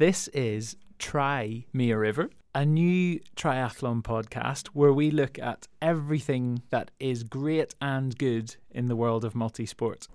This 0.00 0.28
is 0.28 0.76
Try 0.98 1.66
Me 1.74 1.90
a 1.90 1.98
River, 1.98 2.30
a 2.54 2.64
new 2.64 3.20
triathlon 3.36 4.02
podcast 4.02 4.68
where 4.68 4.94
we 4.94 5.10
look 5.10 5.38
at 5.38 5.68
everything 5.82 6.62
that 6.70 6.90
is 6.98 7.22
great 7.22 7.74
and 7.82 8.16
good 8.16 8.56
in 8.70 8.86
the 8.86 8.96
world 8.96 9.26
of 9.26 9.34
multisport. 9.34 10.08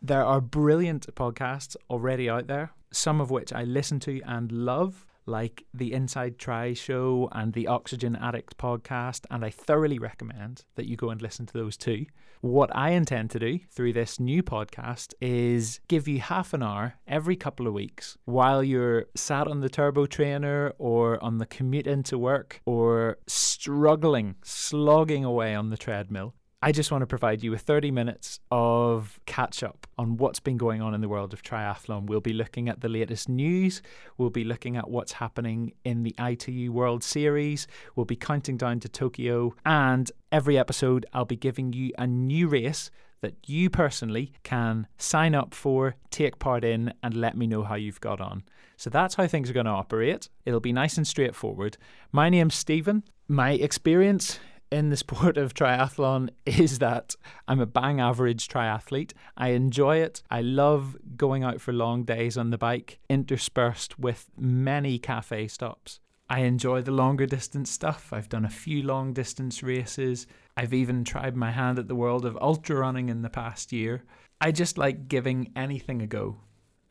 There 0.00 0.24
are 0.24 0.40
brilliant 0.40 1.12
podcasts 1.16 1.74
already 1.90 2.30
out 2.30 2.46
there, 2.46 2.70
some 2.92 3.20
of 3.20 3.32
which 3.32 3.52
I 3.52 3.64
listen 3.64 3.98
to 3.98 4.20
and 4.24 4.52
love, 4.52 5.04
like 5.28 5.64
the 5.74 5.92
Inside 5.92 6.38
Try 6.38 6.72
show 6.72 7.28
and 7.32 7.52
the 7.52 7.66
Oxygen 7.68 8.16
Addict 8.16 8.56
podcast, 8.56 9.26
and 9.30 9.44
I 9.44 9.50
thoroughly 9.50 9.98
recommend 9.98 10.64
that 10.74 10.86
you 10.86 10.96
go 10.96 11.10
and 11.10 11.22
listen 11.22 11.46
to 11.46 11.52
those 11.52 11.76
too. 11.76 12.06
What 12.40 12.74
I 12.74 12.90
intend 12.90 13.30
to 13.30 13.38
do 13.40 13.58
through 13.70 13.94
this 13.94 14.20
new 14.20 14.42
podcast 14.44 15.12
is 15.20 15.80
give 15.88 16.06
you 16.06 16.20
half 16.20 16.54
an 16.54 16.62
hour 16.62 16.94
every 17.06 17.34
couple 17.34 17.66
of 17.66 17.72
weeks 17.72 18.16
while 18.26 18.62
you're 18.62 19.06
sat 19.16 19.48
on 19.48 19.60
the 19.60 19.68
turbo 19.68 20.06
trainer 20.06 20.72
or 20.78 21.22
on 21.22 21.38
the 21.38 21.46
commute 21.46 21.88
into 21.88 22.16
work 22.16 22.60
or 22.64 23.18
struggling, 23.26 24.36
slogging 24.42 25.24
away 25.24 25.54
on 25.54 25.70
the 25.70 25.76
treadmill. 25.76 26.34
I 26.60 26.72
just 26.72 26.90
want 26.90 27.02
to 27.02 27.06
provide 27.06 27.44
you 27.44 27.52
with 27.52 27.60
30 27.60 27.92
minutes 27.92 28.40
of 28.50 29.20
catch 29.26 29.62
up 29.62 29.86
on 29.96 30.16
what's 30.16 30.40
been 30.40 30.56
going 30.56 30.82
on 30.82 30.92
in 30.92 31.00
the 31.00 31.08
world 31.08 31.32
of 31.32 31.40
triathlon. 31.40 32.06
We'll 32.06 32.20
be 32.20 32.32
looking 32.32 32.68
at 32.68 32.80
the 32.80 32.88
latest 32.88 33.28
news, 33.28 33.80
we'll 34.16 34.30
be 34.30 34.42
looking 34.42 34.76
at 34.76 34.90
what's 34.90 35.12
happening 35.12 35.74
in 35.84 36.02
the 36.02 36.16
ITU 36.18 36.72
World 36.72 37.04
Series, 37.04 37.68
we'll 37.94 38.06
be 38.06 38.16
counting 38.16 38.56
down 38.56 38.80
to 38.80 38.88
Tokyo, 38.88 39.54
and 39.64 40.10
every 40.32 40.58
episode 40.58 41.06
I'll 41.12 41.24
be 41.24 41.36
giving 41.36 41.72
you 41.72 41.92
a 41.96 42.08
new 42.08 42.48
race 42.48 42.90
that 43.20 43.34
you 43.46 43.70
personally 43.70 44.32
can 44.42 44.88
sign 44.96 45.36
up 45.36 45.54
for, 45.54 45.94
take 46.10 46.40
part 46.40 46.64
in, 46.64 46.92
and 47.04 47.14
let 47.14 47.36
me 47.36 47.46
know 47.46 47.62
how 47.62 47.76
you've 47.76 48.00
got 48.00 48.20
on. 48.20 48.42
So 48.76 48.90
that's 48.90 49.14
how 49.14 49.28
things 49.28 49.48
are 49.48 49.54
going 49.54 49.66
to 49.66 49.72
operate. 49.72 50.28
It'll 50.44 50.58
be 50.58 50.72
nice 50.72 50.96
and 50.96 51.06
straightforward. 51.06 51.76
My 52.10 52.28
name's 52.28 52.56
Stephen. 52.56 53.04
My 53.28 53.52
experience 53.52 54.40
in 54.70 54.90
the 54.90 54.96
sport 54.96 55.36
of 55.36 55.54
triathlon 55.54 56.30
is 56.44 56.78
that 56.78 57.14
I'm 57.46 57.60
a 57.60 57.66
bang 57.66 58.00
average 58.00 58.48
triathlete. 58.48 59.12
I 59.36 59.50
enjoy 59.50 59.98
it. 59.98 60.22
I 60.30 60.40
love 60.40 60.96
going 61.16 61.44
out 61.44 61.60
for 61.60 61.72
long 61.72 62.04
days 62.04 62.36
on 62.36 62.50
the 62.50 62.58
bike, 62.58 62.98
interspersed 63.08 63.98
with 63.98 64.26
many 64.36 64.98
cafe 64.98 65.48
stops. 65.48 66.00
I 66.30 66.40
enjoy 66.40 66.82
the 66.82 66.92
longer 66.92 67.24
distance 67.24 67.70
stuff. 67.70 68.12
I've 68.12 68.28
done 68.28 68.44
a 68.44 68.50
few 68.50 68.82
long 68.82 69.14
distance 69.14 69.62
races. 69.62 70.26
I've 70.56 70.74
even 70.74 71.04
tried 71.04 71.36
my 71.36 71.50
hand 71.50 71.78
at 71.78 71.88
the 71.88 71.94
world 71.94 72.26
of 72.26 72.36
ultra 72.40 72.76
running 72.76 73.08
in 73.08 73.22
the 73.22 73.30
past 73.30 73.72
year. 73.72 74.04
I 74.40 74.52
just 74.52 74.76
like 74.76 75.08
giving 75.08 75.50
anything 75.56 76.02
a 76.02 76.06
go. 76.06 76.40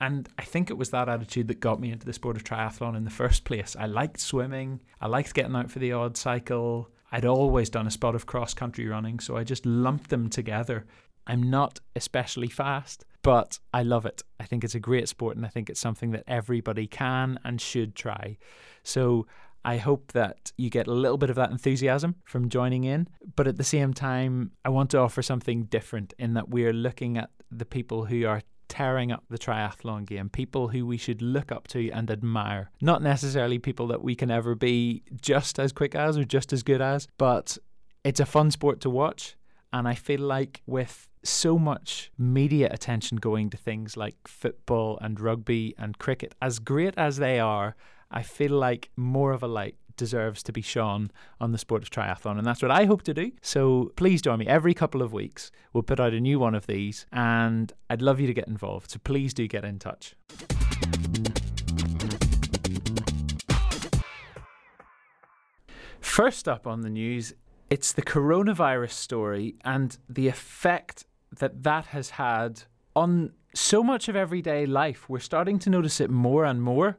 And 0.01 0.27
I 0.37 0.43
think 0.43 0.69
it 0.69 0.77
was 0.77 0.89
that 0.91 1.09
attitude 1.09 1.47
that 1.47 1.59
got 1.59 1.79
me 1.79 1.91
into 1.91 2.05
the 2.05 2.13
sport 2.13 2.35
of 2.35 2.43
triathlon 2.43 2.95
in 2.95 3.03
the 3.03 3.09
first 3.11 3.43
place. 3.45 3.75
I 3.79 3.85
liked 3.85 4.19
swimming, 4.19 4.81
I 4.99 5.07
liked 5.07 5.33
getting 5.33 5.55
out 5.55 5.71
for 5.71 5.79
the 5.79 5.91
odd 5.91 6.17
cycle. 6.17 6.89
I'd 7.11 7.25
always 7.25 7.69
done 7.69 7.87
a 7.87 7.91
spot 7.91 8.15
of 8.15 8.25
cross 8.25 8.53
country 8.53 8.87
running, 8.87 9.19
so 9.19 9.37
I 9.37 9.43
just 9.43 9.65
lumped 9.65 10.09
them 10.09 10.29
together. 10.29 10.85
I'm 11.25 11.49
not 11.49 11.79
especially 11.95 12.47
fast, 12.49 13.05
but 13.21 13.59
I 13.73 13.83
love 13.83 14.05
it. 14.05 14.21
I 14.39 14.45
think 14.45 14.63
it's 14.63 14.75
a 14.75 14.79
great 14.79 15.09
sport 15.09 15.35
and 15.35 15.45
I 15.45 15.49
think 15.49 15.69
it's 15.69 15.79
something 15.79 16.11
that 16.11 16.23
everybody 16.27 16.87
can 16.87 17.39
and 17.43 17.59
should 17.59 17.95
try. 17.95 18.37
So 18.83 19.27
I 19.65 19.77
hope 19.77 20.13
that 20.13 20.53
you 20.57 20.69
get 20.69 20.87
a 20.87 20.93
little 20.93 21.17
bit 21.17 21.29
of 21.29 21.35
that 21.35 21.51
enthusiasm 21.51 22.15
from 22.23 22.47
joining 22.47 22.85
in, 22.85 23.09
but 23.35 23.47
at 23.47 23.57
the 23.57 23.63
same 23.63 23.93
time, 23.93 24.51
I 24.63 24.69
want 24.69 24.91
to 24.91 24.99
offer 24.99 25.21
something 25.21 25.65
different 25.65 26.13
in 26.17 26.35
that 26.35 26.49
we're 26.49 26.73
looking 26.73 27.17
at 27.17 27.29
the 27.51 27.65
people 27.65 28.05
who 28.05 28.25
are 28.25 28.41
tearing 28.67 29.11
up 29.11 29.23
the 29.29 29.37
triathlon 29.37 30.05
game, 30.05 30.29
people 30.29 30.69
who 30.69 30.85
we 30.85 30.97
should 30.97 31.21
look 31.21 31.51
up 31.51 31.67
to 31.69 31.89
and 31.91 32.09
admire. 32.11 32.69
Not 32.81 33.01
necessarily 33.01 33.59
people 33.59 33.87
that 33.87 34.03
we 34.03 34.15
can 34.15 34.31
ever 34.31 34.55
be 34.55 35.03
just 35.21 35.59
as 35.59 35.71
quick 35.71 35.95
as 35.95 36.17
or 36.17 36.23
just 36.23 36.53
as 36.53 36.63
good 36.63 36.81
as, 36.81 37.07
but 37.17 37.57
it's 38.03 38.19
a 38.19 38.25
fun 38.25 38.51
sport 38.51 38.79
to 38.81 38.89
watch. 38.89 39.35
And 39.73 39.87
I 39.87 39.95
feel 39.95 40.21
like 40.21 40.61
with 40.65 41.09
so 41.23 41.59
much 41.59 42.11
media 42.17 42.69
attention 42.71 43.17
going 43.17 43.49
to 43.49 43.57
things 43.57 43.97
like 43.97 44.15
football 44.27 44.97
and 45.01 45.19
rugby 45.19 45.75
and 45.77 45.97
cricket, 45.97 46.33
as 46.41 46.59
great 46.59 46.93
as 46.97 47.17
they 47.17 47.39
are, 47.39 47.75
I 48.09 48.23
feel 48.23 48.51
like 48.51 48.89
more 48.95 49.33
of 49.33 49.43
a 49.43 49.47
light 49.47 49.75
deserves 49.97 50.41
to 50.43 50.53
be 50.53 50.61
shown 50.61 51.11
on 51.41 51.51
the 51.51 51.57
sport 51.57 51.83
of 51.83 51.89
triathlon. 51.89 52.37
And 52.37 52.45
that's 52.45 52.61
what 52.61 52.71
I 52.71 52.85
hope 52.85 53.01
to 53.03 53.13
do. 53.13 53.31
So 53.41 53.91
please 53.95 54.21
join 54.21 54.39
me 54.39 54.47
every 54.47 54.73
couple 54.73 55.01
of 55.01 55.11
weeks. 55.11 55.51
We'll 55.73 55.83
put 55.83 55.99
out 55.99 56.13
a 56.13 56.19
new 56.21 56.39
one 56.39 56.55
of 56.55 56.67
these, 56.67 57.05
and 57.11 57.73
I'd 57.89 58.01
love 58.01 58.19
you 58.19 58.27
to 58.27 58.33
get 58.33 58.47
involved. 58.47 58.91
So 58.91 58.99
please 59.03 59.33
do 59.33 59.47
get 59.47 59.65
in 59.65 59.79
touch. 59.79 60.15
First 65.99 66.47
up 66.47 66.65
on 66.65 66.81
the 66.81 66.89
news, 66.89 67.33
it's 67.69 67.91
the 67.91 68.01
coronavirus 68.01 68.91
story 68.91 69.55
and 69.65 69.97
the 70.07 70.27
effect 70.27 71.05
that 71.37 71.63
that 71.63 71.87
has 71.87 72.11
had 72.11 72.63
on 72.95 73.33
so 73.53 73.83
much 73.83 74.07
of 74.07 74.15
everyday 74.15 74.65
life. 74.65 75.09
We're 75.09 75.19
starting 75.19 75.59
to 75.59 75.69
notice 75.69 75.99
it 75.99 76.09
more 76.09 76.45
and 76.45 76.61
more 76.61 76.97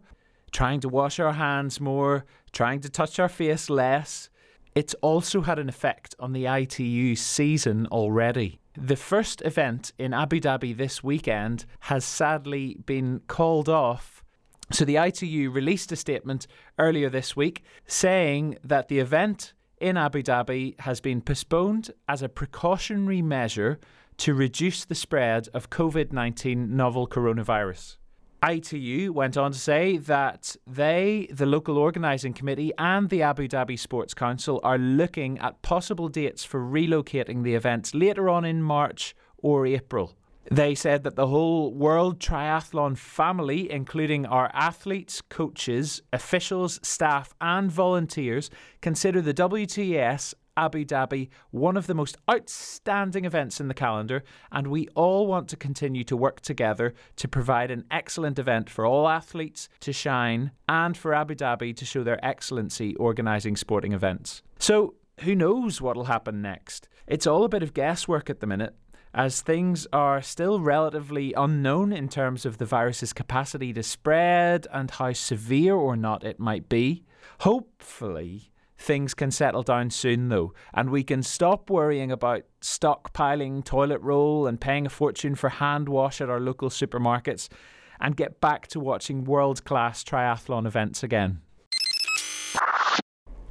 trying 0.51 0.81
to 0.81 0.89
wash 0.89 1.19
our 1.19 1.33
hands 1.33 1.81
more, 1.81 2.25
trying 2.59 2.81
to 2.81 2.91
touch 2.91 3.21
our 3.21 3.29
face 3.29 3.71
less. 3.71 4.31
It's 4.75 4.95
also 4.95 5.43
had 5.43 5.61
an 5.61 5.69
effect 5.69 6.17
on 6.19 6.33
the 6.33 6.47
ITU 6.47 7.15
season 7.15 7.87
already. 7.93 8.59
The 8.77 8.97
first 8.97 9.41
event 9.43 9.93
in 9.97 10.13
Abu 10.13 10.41
Dhabi 10.41 10.77
this 10.77 11.05
weekend 11.05 11.67
has 11.91 12.05
sadly 12.05 12.77
been 12.85 13.21
called 13.29 13.69
off. 13.69 14.25
So 14.73 14.85
the 14.85 14.97
ITU 14.97 15.53
released 15.53 15.93
a 15.93 15.97
statement 15.97 16.49
earlier 16.81 17.09
this 17.09 17.37
week 17.37 17.63
saying 17.87 18.59
that 18.65 18.89
the 18.89 18.99
event 18.99 19.53
in 19.81 19.97
Abu 19.97 20.25
Dhabi 20.25 20.81
has 20.81 21.01
been 21.01 21.21
postponed 21.21 21.93
as 22.09 22.23
a 22.23 22.29
precautionary 22.29 23.23
measure 23.23 23.79
to 24.17 24.35
reduce 24.35 24.85
the 24.85 24.97
spread 24.97 25.49
of 25.55 25.71
COVID 25.71 26.11
19 26.13 26.75
novel 26.75 27.07
coronavirus. 27.07 27.99
ITU 28.47 29.13
went 29.13 29.37
on 29.37 29.53
to 29.53 29.59
say 29.59 29.97
that 29.97 30.55
they, 30.67 31.29
the 31.31 31.47
local 31.47 31.77
organising 31.77 32.33
committee, 32.33 32.73
and 32.79 33.09
the 33.09 33.23
Abu 33.23 33.49
Dhabi 33.49 33.79
Sports 33.79 34.15
Council 34.15 34.61
are 34.63 34.79
looking 34.79 35.39
at 35.39 35.61
possible 35.63 36.09
dates 36.09 36.45
for 36.45 36.61
relocating 36.61 37.43
the 37.43 37.55
events 37.55 37.95
later 37.95 38.29
on 38.29 38.45
in 38.45 38.63
March 38.63 39.17
or 39.39 39.67
April. 39.67 40.15
They 40.51 40.75
said 40.75 41.03
that 41.03 41.17
the 41.17 41.27
whole 41.27 41.75
World 41.75 42.21
Triathlon 42.21 42.97
family, 42.97 43.71
including 43.71 44.25
our 44.25 44.51
athletes, 44.55 45.21
coaches, 45.21 46.01
officials, 46.13 46.81
staff, 46.83 47.35
and 47.41 47.71
volunteers, 47.71 48.49
consider 48.81 49.21
the 49.21 49.35
WTS 49.35 50.33
Abu 50.59 50.85
Dhabi 50.85 51.29
one 51.51 51.77
of 51.77 51.87
the 51.87 51.95
most 51.95 52.19
outstanding 52.29 53.25
events 53.25 53.61
in 53.61 53.69
the 53.69 53.75
calendar, 53.75 54.25
and 54.51 54.67
we 54.67 54.89
all 54.95 55.27
want 55.27 55.49
to 55.49 55.57
continue 55.57 56.03
to 56.05 56.17
work 56.17 56.41
together 56.41 56.95
to 57.17 57.29
provide 57.29 57.71
an 57.71 57.85
excellent 57.91 58.39
event 58.39 58.69
for 58.69 58.85
all 58.85 59.09
athletes 59.09 59.69
to 59.81 59.93
shine 59.93 60.51
and 60.69 60.97
for 60.97 61.15
Abu 61.15 61.35
Dhabi 61.35 61.75
to 61.77 61.85
show 61.85 62.03
their 62.03 62.23
excellency 62.25 62.97
organising 62.97 63.57
sporting 63.57 63.93
events. 63.93 64.43
So, 64.59 64.95
who 65.21 65.35
knows 65.35 65.81
what'll 65.81 66.05
happen 66.05 66.43
next? 66.43 66.89
It's 67.07 67.27
all 67.27 67.45
a 67.45 67.49
bit 67.49 67.63
of 67.63 67.75
guesswork 67.75 68.29
at 68.29 68.41
the 68.41 68.47
minute 68.47 68.75
as 69.15 69.41
things 69.41 69.87
are 69.93 70.21
still 70.21 70.61
relatively 70.61 71.33
unknown 71.33 71.93
in 71.93 72.09
terms 72.09 72.45
of 72.45 72.59
the 72.59 72.67
virus's 72.67 73.13
capacity 73.13 73.73
to 73.73 73.83
spread 73.83 74.67
and 74.73 74.91
how 74.91 75.13
severe 75.13 75.75
or 75.75 75.97
not 75.97 76.25
it 76.25 76.39
might 76.39 76.69
be. 76.69 77.05
Hopefully, 77.41 78.53
things 78.79 79.13
can 79.13 79.31
settle 79.31 79.63
down 79.63 79.91
soon, 79.91 80.29
though, 80.29 80.55
and 80.73 80.91
we 80.91 81.03
can 81.03 81.23
stop 81.23 81.69
worrying 81.69 82.13
about 82.13 82.45
stockpiling 82.61 83.65
toilet 83.65 84.01
roll 84.01 84.47
and 84.47 84.61
paying 84.61 84.87
a 84.87 84.91
fortune 84.91 85.35
for 85.35 85.49
hand 85.49 85.89
wash 85.89 86.21
at 86.21 86.31
our 86.31 86.41
local 86.41 86.71
supermarkets 86.71 87.49
and 88.01 88.17
get 88.17 88.41
back 88.41 88.69
to 88.69 88.79
watching 88.79 89.25
world 89.25 89.65
class 89.65 90.05
triathlon 90.05 90.67
events 90.67 91.03
again. 91.03 91.41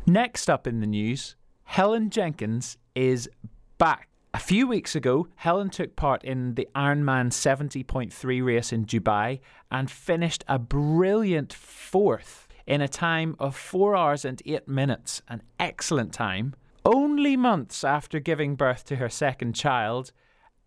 Next 0.05 0.49
up 0.49 0.65
in 0.65 0.79
the 0.79 0.87
news, 0.87 1.35
Helen 1.65 2.09
Jenkins 2.09 2.77
is 2.95 3.29
back. 3.77 4.07
A 4.33 4.39
few 4.39 4.67
weeks 4.67 4.95
ago, 4.95 5.27
Helen 5.35 5.69
took 5.69 5.95
part 5.97 6.23
in 6.23 6.55
the 6.55 6.67
Ironman 6.73 7.31
70.3 7.31 8.45
race 8.45 8.71
in 8.71 8.85
Dubai 8.85 9.41
and 9.69 9.91
finished 9.91 10.45
a 10.47 10.59
brilliant 10.59 11.51
fourth 11.51 12.46
in 12.67 12.81
a 12.81 12.87
time 12.87 13.35
of 13.39 13.55
4 13.55 13.95
hours 13.95 14.25
and 14.25 14.41
8 14.45 14.67
minutes, 14.67 15.21
an 15.29 15.41
excellent 15.59 16.13
time, 16.13 16.53
only 16.85 17.35
months 17.37 17.83
after 17.83 18.19
giving 18.19 18.55
birth 18.55 18.83
to 18.85 18.97
her 18.97 19.09
second 19.09 19.53
child, 19.53 20.11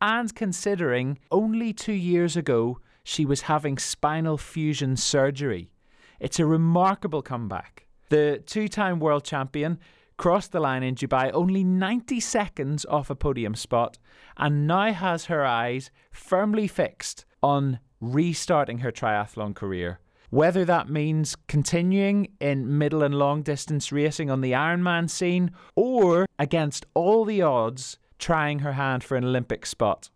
and 0.01 0.35
considering 0.35 1.19
only 1.31 1.73
two 1.73 1.93
years 1.93 2.37
ago 2.37 2.81
she 3.05 3.25
was 3.27 3.43
having 3.43 3.79
spinal 3.79 4.39
fusion 4.39 4.97
surgery. 4.97 5.71
It's 6.19 6.39
a 6.39 6.47
remarkable 6.47 7.23
comeback. 7.23 7.87
The 8.09 8.43
two 8.45 8.69
time 8.69 8.99
world 8.99 9.25
champion 9.25 9.79
crossed 10.17 10.53
the 10.53 10.61
line 10.61 10.83
in 10.83 10.95
Dubai 10.95 11.31
only 11.33 11.65
90 11.65 12.21
seconds 12.21 12.85
off 12.87 13.09
a 13.09 13.15
podium 13.15 13.55
spot, 13.55 13.99
and 14.37 14.67
now 14.67 14.93
has 14.93 15.27
her 15.27 15.45
eyes 15.45 15.91
firmly 16.13 16.67
fixed 16.67 17.25
on 17.43 17.79
restarting 18.01 18.79
her 18.79 18.93
triathlon 18.93 19.55
career. 19.55 20.01
Whether 20.31 20.65
that 20.65 20.89
means 20.89 21.37
continuing 21.49 22.29
in 22.41 22.79
middle 22.79 23.03
and 23.03 23.15
long 23.15 23.43
distance 23.43 23.91
racing 23.91 24.31
on 24.31 24.41
the 24.41 24.53
Ironman 24.53 25.11
scene, 25.11 25.51
or 25.75 26.27
against 26.39 26.87
all 26.95 27.25
the 27.25 27.43
odds, 27.43 27.99
trying 28.19 28.61
her 28.61 28.75
hand 28.75 29.03
for 29.03 29.17
an 29.17 29.25
Olympic 29.25 29.67
spot. 29.67 30.09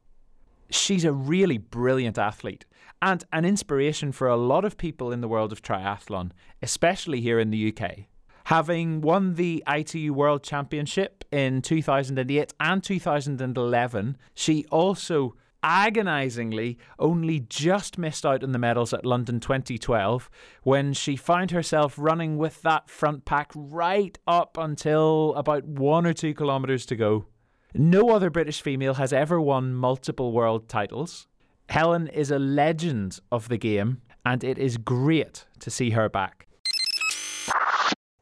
She's 0.70 1.04
a 1.04 1.12
really 1.12 1.58
brilliant 1.58 2.16
athlete 2.16 2.64
and 3.02 3.24
an 3.32 3.44
inspiration 3.44 4.12
for 4.12 4.28
a 4.28 4.36
lot 4.36 4.64
of 4.64 4.76
people 4.76 5.12
in 5.12 5.20
the 5.20 5.28
world 5.28 5.52
of 5.52 5.62
triathlon, 5.62 6.30
especially 6.62 7.20
here 7.20 7.40
in 7.40 7.50
the 7.50 7.74
UK. 7.76 8.06
Having 8.44 9.00
won 9.00 9.34
the 9.34 9.64
ITU 9.66 10.12
World 10.12 10.42
Championship 10.42 11.24
in 11.32 11.60
2008 11.60 12.54
and 12.60 12.84
2011, 12.84 14.16
she 14.34 14.64
also 14.70 15.34
agonizingly 15.64 16.76
only 16.98 17.40
just 17.40 17.96
missed 17.96 18.26
out 18.26 18.44
on 18.44 18.52
the 18.52 18.58
medals 18.58 18.92
at 18.92 19.06
London 19.06 19.40
2012 19.40 20.30
when 20.62 20.92
she 20.92 21.16
found 21.16 21.50
herself 21.50 21.94
running 21.96 22.36
with 22.36 22.60
that 22.62 22.90
front 22.90 23.24
pack 23.24 23.50
right 23.54 24.18
up 24.26 24.58
until 24.58 25.34
about 25.36 25.64
one 25.64 26.06
or 26.06 26.12
two 26.12 26.34
kilometres 26.34 26.84
to 26.84 26.94
go. 26.94 27.24
No 27.72 28.10
other 28.10 28.28
British 28.28 28.60
female 28.60 28.94
has 28.94 29.12
ever 29.12 29.40
won 29.40 29.74
multiple 29.74 30.32
world 30.32 30.68
titles. 30.68 31.26
Helen 31.70 32.08
is 32.08 32.30
a 32.30 32.38
legend 32.38 33.18
of 33.32 33.48
the 33.48 33.56
game, 33.56 34.02
and 34.24 34.44
it 34.44 34.58
is 34.58 34.76
great 34.76 35.46
to 35.60 35.70
see 35.70 35.90
her 35.90 36.10
back. 36.10 36.46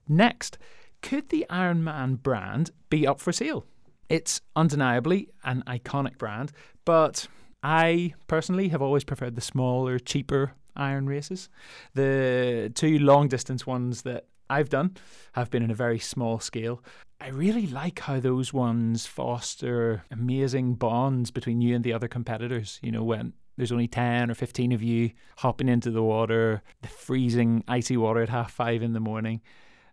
Next, 0.09 0.59
could 1.03 1.29
the 1.29 1.45
Ironman 1.51 2.23
brand 2.23 2.71
be 2.89 3.05
up 3.05 3.21
for 3.21 3.33
sale? 3.33 3.67
It's 4.13 4.43
undeniably 4.55 5.31
an 5.43 5.65
iconic 5.67 6.19
brand, 6.19 6.53
but 6.85 7.29
I 7.63 8.15
personally 8.27 8.69
have 8.69 8.83
always 8.83 9.05
preferred 9.05 9.35
the 9.35 9.41
smaller, 9.41 9.99
cheaper 9.99 10.55
iron 10.77 11.07
races. 11.07 11.49
The 11.95 12.73
two 12.75 12.99
long 12.99 13.29
distance 13.29 13.67
ones 13.67 14.03
that 14.03 14.27
I've 14.51 14.69
done 14.69 14.97
have 15.33 15.51
been 15.51 15.63
in 15.63 15.71
a 15.71 15.75
very 15.75 15.99
small 15.99 16.41
scale. 16.41 16.83
I 17.21 17.29
really 17.29 17.67
like 17.67 18.01
how 18.01 18.21
those 18.21 18.53
ones 18.53 19.07
foster 19.07 20.05
amazing 20.11 20.75
bonds 20.75 21.31
between 21.31 21.61
you 21.61 21.75
and 21.75 21.85
the 21.85 21.93
other 21.93 22.09
competitors. 22.09 22.79
You 22.83 22.91
know, 22.93 23.05
when 23.05 23.33
there's 23.57 23.73
only 23.73 23.89
10 23.89 24.31
or 24.31 24.35
15 24.35 24.73
of 24.73 24.83
you 24.83 25.13
hopping 25.39 25.69
into 25.69 25.91
the 25.91 26.03
water, 26.03 26.63
the 26.83 26.89
freezing 26.89 27.65
icy 27.69 27.97
water 27.97 28.23
at 28.23 28.29
half 28.29 28.51
five 28.51 28.83
in 28.83 28.93
the 28.93 29.01
morning, 29.01 29.41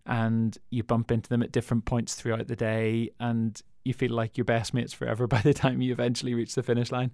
and 0.09 0.57
you 0.71 0.83
bump 0.83 1.11
into 1.11 1.29
them 1.29 1.41
at 1.41 1.53
different 1.53 1.85
points 1.85 2.15
throughout 2.15 2.47
the 2.47 2.55
day, 2.55 3.11
and 3.21 3.61
you 3.85 3.93
feel 3.93 4.11
like 4.11 4.37
your 4.37 4.45
best 4.45 4.73
mates 4.73 4.91
forever 4.91 5.27
by 5.35 5.41
the 5.41 5.53
time 5.53 5.81
you 5.81 5.93
eventually 5.93 6.33
reach 6.33 6.55
the 6.55 6.63
finish 6.63 6.91
line. 6.91 7.11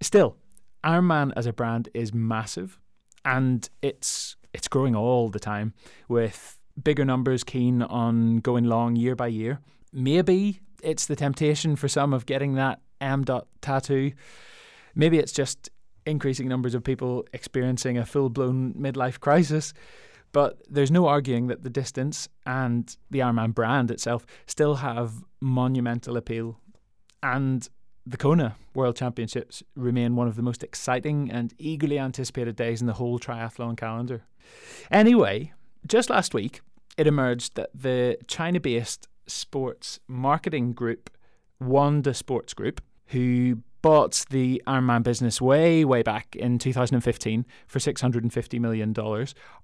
Still, 0.00 0.36
Ironman 0.84 1.32
as 1.36 1.46
a 1.46 1.52
brand 1.52 1.88
is 1.94 2.14
massive 2.14 2.78
and 3.24 3.68
it's 3.82 4.36
it's 4.54 4.68
growing 4.68 4.94
all 4.94 5.28
the 5.28 5.40
time 5.40 5.74
with 6.08 6.58
bigger 6.82 7.04
numbers 7.04 7.44
keen 7.44 7.82
on 7.82 8.38
going 8.38 8.64
long 8.64 8.96
year 8.96 9.14
by 9.14 9.26
year. 9.26 9.60
Maybe 9.92 10.60
it's 10.82 11.06
the 11.06 11.16
temptation 11.16 11.76
for 11.76 11.88
some 11.88 12.14
of 12.14 12.24
getting 12.24 12.54
that 12.54 12.80
M 13.00 13.24
dot 13.24 13.48
tattoo. 13.60 14.12
Maybe 14.94 15.18
it's 15.18 15.32
just 15.32 15.68
increasing 16.06 16.48
numbers 16.48 16.74
of 16.74 16.84
people 16.84 17.26
experiencing 17.32 17.98
a 17.98 18.06
full 18.06 18.30
blown 18.30 18.72
midlife 18.74 19.18
crisis. 19.20 19.74
But 20.36 20.60
there's 20.68 20.90
no 20.90 21.06
arguing 21.06 21.46
that 21.46 21.62
the 21.62 21.70
distance 21.70 22.28
and 22.44 22.94
the 23.10 23.20
Ironman 23.20 23.54
brand 23.54 23.90
itself 23.90 24.26
still 24.46 24.74
have 24.74 25.24
monumental 25.40 26.14
appeal. 26.18 26.60
And 27.22 27.66
the 28.04 28.18
Kona 28.18 28.54
World 28.74 28.96
Championships 28.96 29.62
remain 29.74 30.14
one 30.14 30.28
of 30.28 30.36
the 30.36 30.42
most 30.42 30.62
exciting 30.62 31.30
and 31.30 31.54
eagerly 31.56 31.98
anticipated 31.98 32.54
days 32.54 32.82
in 32.82 32.86
the 32.86 32.92
whole 32.92 33.18
triathlon 33.18 33.78
calendar. 33.78 34.24
Anyway, 34.90 35.54
just 35.86 36.10
last 36.10 36.34
week, 36.34 36.60
it 36.98 37.06
emerged 37.06 37.54
that 37.54 37.70
the 37.74 38.18
China 38.28 38.60
based 38.60 39.08
sports 39.26 40.00
marketing 40.06 40.74
group, 40.74 41.08
Wanda 41.60 42.12
Sports 42.12 42.52
Group, 42.52 42.82
who 43.06 43.60
bought 43.86 44.24
the 44.30 44.60
Ironman 44.66 45.04
business 45.04 45.40
way, 45.40 45.84
way 45.84 46.02
back 46.02 46.34
in 46.34 46.58
2015 46.58 47.46
for 47.68 47.78
$650 47.78 48.58
million, 48.58 48.92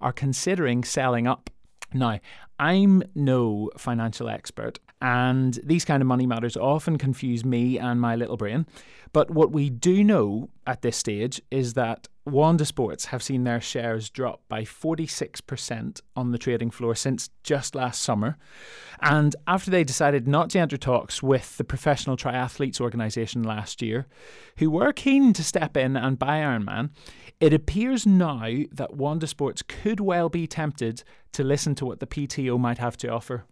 are 0.00 0.12
considering 0.12 0.84
selling 0.84 1.26
up. 1.26 1.50
Now, 1.92 2.20
I'm 2.56 3.02
no 3.16 3.72
financial 3.76 4.28
expert, 4.28 4.78
and 5.02 5.58
these 5.64 5.84
kind 5.84 6.00
of 6.00 6.06
money 6.06 6.26
matters 6.26 6.56
often 6.56 6.96
confuse 6.96 7.44
me 7.44 7.76
and 7.76 8.00
my 8.00 8.14
little 8.14 8.36
brain. 8.36 8.66
But 9.12 9.32
what 9.32 9.50
we 9.50 9.68
do 9.68 10.04
know 10.04 10.48
at 10.64 10.82
this 10.82 10.96
stage 10.96 11.42
is 11.50 11.74
that 11.74 12.06
Wanda 12.24 12.64
Sports 12.64 13.06
have 13.06 13.20
seen 13.20 13.42
their 13.42 13.60
shares 13.60 14.08
drop 14.08 14.42
by 14.48 14.62
46% 14.62 16.00
on 16.14 16.30
the 16.30 16.38
trading 16.38 16.70
floor 16.70 16.94
since 16.94 17.30
just 17.42 17.74
last 17.74 18.00
summer. 18.00 18.38
And 19.00 19.34
after 19.48 19.72
they 19.72 19.82
decided 19.82 20.28
not 20.28 20.50
to 20.50 20.60
enter 20.60 20.76
talks 20.76 21.20
with 21.20 21.56
the 21.56 21.64
Professional 21.64 22.16
Triathletes 22.16 22.80
Organisation 22.80 23.42
last 23.42 23.82
year, 23.82 24.06
who 24.58 24.70
were 24.70 24.92
keen 24.92 25.32
to 25.32 25.42
step 25.42 25.76
in 25.76 25.96
and 25.96 26.16
buy 26.16 26.38
Ironman, 26.38 26.90
it 27.40 27.52
appears 27.52 28.06
now 28.06 28.48
that 28.70 28.94
Wanda 28.94 29.26
Sports 29.26 29.62
could 29.62 29.98
well 29.98 30.28
be 30.28 30.46
tempted 30.46 31.02
to 31.32 31.42
listen 31.42 31.74
to 31.74 31.84
what 31.84 31.98
the 31.98 32.06
PTO 32.06 32.56
might 32.56 32.78
have 32.78 32.96
to 32.98 33.08
offer. 33.08 33.46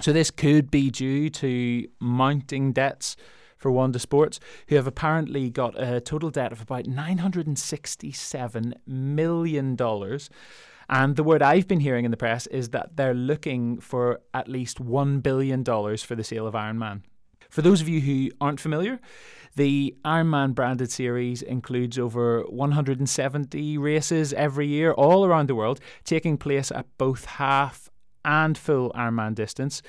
So 0.00 0.12
this 0.12 0.30
could 0.30 0.70
be 0.70 0.90
due 0.90 1.30
to 1.30 1.86
mounting 2.00 2.72
debts 2.72 3.16
for 3.56 3.70
Wanda 3.70 3.98
Sports, 3.98 4.40
who 4.68 4.76
have 4.76 4.86
apparently 4.86 5.48
got 5.48 5.80
a 5.80 6.00
total 6.00 6.30
debt 6.30 6.52
of 6.52 6.60
about 6.60 6.84
$967 6.84 8.72
million. 8.86 9.76
And 10.90 11.16
the 11.16 11.24
word 11.24 11.42
I've 11.42 11.66
been 11.66 11.80
hearing 11.80 12.04
in 12.04 12.10
the 12.10 12.16
press 12.16 12.46
is 12.48 12.68
that 12.70 12.96
they're 12.96 13.14
looking 13.14 13.80
for 13.80 14.20
at 14.34 14.48
least 14.48 14.84
$1 14.84 15.22
billion 15.22 15.64
for 15.64 16.14
the 16.14 16.24
sale 16.24 16.46
of 16.46 16.54
Ironman. 16.54 17.02
For 17.48 17.62
those 17.62 17.80
of 17.80 17.88
you 17.88 18.00
who 18.00 18.30
aren't 18.40 18.60
familiar, 18.60 19.00
the 19.56 19.94
Ironman 20.04 20.54
branded 20.54 20.90
series 20.90 21.40
includes 21.40 21.98
over 21.98 22.42
170 22.42 23.78
races 23.78 24.32
every 24.32 24.66
year 24.66 24.92
all 24.92 25.24
around 25.24 25.48
the 25.48 25.54
world, 25.54 25.80
taking 26.04 26.36
place 26.36 26.70
at 26.72 26.86
both 26.98 27.24
half 27.24 27.88
and 28.24 28.56
full 28.56 28.90
Ironman 28.92 29.34
distance. 29.34 29.82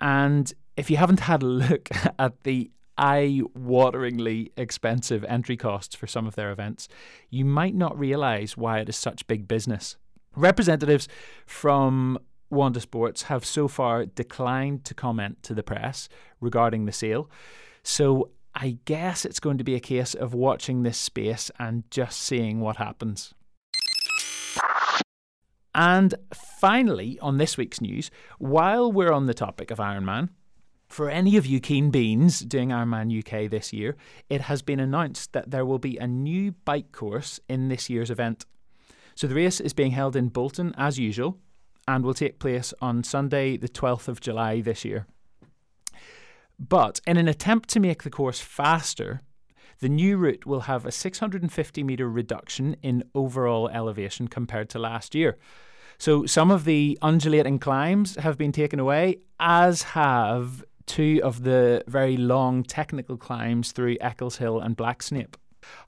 And 0.00 0.52
if 0.76 0.90
you 0.90 0.96
haven't 0.96 1.20
had 1.20 1.42
a 1.42 1.46
look 1.46 1.88
at 2.18 2.42
the 2.44 2.70
eye 2.96 3.40
wateringly 3.58 4.50
expensive 4.56 5.24
entry 5.24 5.56
costs 5.56 5.94
for 5.94 6.06
some 6.06 6.26
of 6.26 6.34
their 6.36 6.52
events, 6.52 6.88
you 7.30 7.44
might 7.44 7.74
not 7.74 7.98
realize 7.98 8.56
why 8.56 8.78
it 8.78 8.88
is 8.88 8.96
such 8.96 9.26
big 9.26 9.48
business. 9.48 9.96
Representatives 10.36 11.08
from 11.46 12.18
Wanda 12.50 12.80
Sports 12.80 13.22
have 13.24 13.44
so 13.44 13.68
far 13.68 14.06
declined 14.06 14.84
to 14.84 14.94
comment 14.94 15.42
to 15.44 15.54
the 15.54 15.62
press 15.62 16.08
regarding 16.40 16.84
the 16.84 16.92
sale. 16.92 17.30
So 17.82 18.30
I 18.54 18.78
guess 18.84 19.24
it's 19.24 19.40
going 19.40 19.58
to 19.58 19.64
be 19.64 19.74
a 19.74 19.80
case 19.80 20.14
of 20.14 20.34
watching 20.34 20.82
this 20.82 20.98
space 20.98 21.50
and 21.58 21.84
just 21.90 22.20
seeing 22.20 22.60
what 22.60 22.76
happens. 22.76 23.34
And 25.74 26.14
finally, 26.34 27.18
on 27.20 27.38
this 27.38 27.56
week's 27.56 27.80
news, 27.80 28.10
while 28.38 28.90
we're 28.90 29.12
on 29.12 29.26
the 29.26 29.34
topic 29.34 29.70
of 29.70 29.78
Ironman, 29.78 30.30
for 30.88 31.08
any 31.08 31.36
of 31.36 31.46
you 31.46 31.60
keen 31.60 31.90
beans 31.90 32.40
doing 32.40 32.70
Ironman 32.70 33.16
UK 33.16 33.48
this 33.48 33.72
year, 33.72 33.96
it 34.28 34.42
has 34.42 34.60
been 34.60 34.80
announced 34.80 35.32
that 35.32 35.52
there 35.52 35.64
will 35.64 35.78
be 35.78 35.96
a 35.96 36.06
new 36.06 36.52
bike 36.64 36.90
course 36.90 37.38
in 37.48 37.68
this 37.68 37.88
year's 37.88 38.10
event. 38.10 38.44
So 39.14 39.28
the 39.28 39.36
race 39.36 39.60
is 39.60 39.72
being 39.72 39.92
held 39.92 40.16
in 40.16 40.28
Bolton 40.28 40.74
as 40.76 40.98
usual 40.98 41.38
and 41.86 42.04
will 42.04 42.14
take 42.14 42.40
place 42.40 42.74
on 42.80 43.04
Sunday, 43.04 43.56
the 43.56 43.68
12th 43.68 44.08
of 44.08 44.20
July 44.20 44.60
this 44.60 44.84
year. 44.84 45.06
But 46.58 47.00
in 47.06 47.16
an 47.16 47.28
attempt 47.28 47.68
to 47.70 47.80
make 47.80 48.02
the 48.02 48.10
course 48.10 48.40
faster, 48.40 49.22
the 49.80 49.88
new 49.88 50.16
route 50.16 50.46
will 50.46 50.60
have 50.60 50.86
a 50.86 50.92
650 50.92 51.82
metre 51.82 52.08
reduction 52.08 52.76
in 52.82 53.04
overall 53.14 53.68
elevation 53.68 54.28
compared 54.28 54.68
to 54.70 54.78
last 54.78 55.14
year. 55.14 55.38
So 55.98 56.24
some 56.24 56.50
of 56.50 56.64
the 56.64 56.98
undulating 57.02 57.58
climbs 57.58 58.16
have 58.16 58.38
been 58.38 58.52
taken 58.52 58.78
away, 58.78 59.18
as 59.38 59.82
have 59.82 60.64
two 60.86 61.20
of 61.22 61.42
the 61.42 61.84
very 61.86 62.16
long 62.16 62.62
technical 62.62 63.16
climbs 63.16 63.72
through 63.72 63.96
Eccles 64.00 64.36
Hill 64.36 64.60
and 64.60 64.76
Blacksnape. 64.76 65.34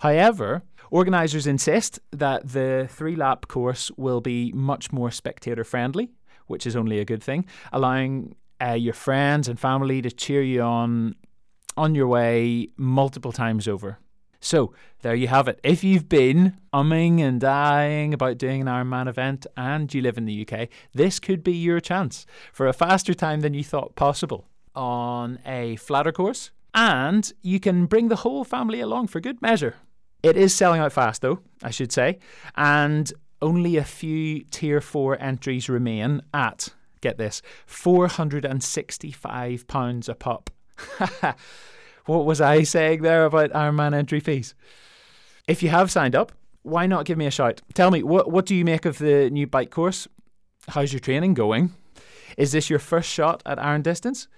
However, 0.01 0.63
organisers 0.91 1.47
insist 1.47 1.99
that 2.11 2.47
the 2.47 2.89
three 2.91 3.17
lap 3.17 3.49
course 3.49 3.91
will 3.97 4.21
be 4.21 4.53
much 4.53 4.93
more 4.93 5.11
spectator 5.11 5.65
friendly, 5.65 6.11
which 6.47 6.67
is 6.67 6.77
only 6.77 6.99
a 6.99 7.05
good 7.05 7.23
thing, 7.23 7.47
allowing 7.73 8.37
uh, 8.63 8.73
your 8.73 8.95
friends 8.95 9.49
and 9.49 9.59
family 9.59 10.03
to 10.03 10.11
cheer 10.11 10.43
you 10.43 10.61
on 10.61 11.15
on 11.77 11.95
your 11.95 12.09
way 12.09 12.69
multiple 12.77 13.33
times 13.33 13.69
over. 13.69 13.99
So 14.41 14.75
there 15.03 15.15
you 15.15 15.29
have 15.29 15.47
it. 15.47 15.61
If 15.63 15.85
you've 15.85 16.09
been 16.09 16.57
umming 16.75 17.21
and 17.21 17.41
ahhing 17.41 18.13
about 18.13 18.39
doing 18.39 18.61
an 18.61 18.67
Ironman 18.67 19.09
event 19.09 19.47
and 19.57 19.93
you 19.95 20.03
live 20.03 20.19
in 20.19 20.25
the 20.25 20.47
UK, 20.47 20.69
this 20.93 21.21
could 21.21 21.45
be 21.45 21.53
your 21.53 21.79
chance 21.79 22.27
for 22.53 22.67
a 22.67 22.73
faster 22.73 23.15
time 23.15 23.41
than 23.41 23.55
you 23.55 23.63
thought 23.63 23.95
possible 23.95 24.49
on 24.75 25.39
a 25.47 25.77
flatter 25.77 26.11
course. 26.11 26.51
And 26.75 27.33
you 27.43 27.61
can 27.61 27.87
bring 27.87 28.09
the 28.09 28.17
whole 28.17 28.43
family 28.45 28.81
along 28.81 29.07
for 29.09 29.21
good 29.21 29.41
measure. 29.41 29.77
It 30.23 30.37
is 30.37 30.55
selling 30.55 30.81
out 30.81 30.93
fast, 30.93 31.23
though, 31.23 31.41
I 31.63 31.71
should 31.71 31.93
say, 31.93 32.19
and 32.57 33.13
only 33.41 33.77
a 33.77 33.85
few 33.85 34.43
tier 34.45 34.81
four 34.81 35.17
entries 35.21 35.69
remain 35.69 36.23
at, 36.33 36.71
get 37.01 37.19
this, 37.19 37.43
£465 37.69 40.09
a 40.09 40.15
pop. 40.15 40.51
what 42.07 42.25
was 42.25 42.41
I 42.41 42.63
saying 42.63 43.03
there 43.03 43.25
about 43.25 43.51
Ironman 43.51 43.95
entry 43.95 44.21
fees? 44.21 44.55
If 45.47 45.63
you 45.63 45.69
have 45.71 45.91
signed 45.91 46.15
up, 46.15 46.33
why 46.63 46.87
not 46.87 47.05
give 47.05 47.19
me 47.19 47.27
a 47.27 47.31
shout? 47.31 47.61
Tell 47.75 47.91
me, 47.91 48.03
what, 48.03 48.31
what 48.31 48.47
do 48.47 48.55
you 48.55 48.65
make 48.65 48.85
of 48.85 48.99
the 48.99 49.31
new 49.31 49.47
bike 49.47 49.71
course? 49.71 50.07
How's 50.69 50.93
your 50.93 51.01
training 51.01 51.35
going? 51.35 51.73
Is 52.39 52.53
this 52.53 52.71
your 52.71 52.79
first 52.79 53.09
shot 53.11 53.43
at 53.45 53.59
iron 53.59 53.83
distance? 53.83 54.29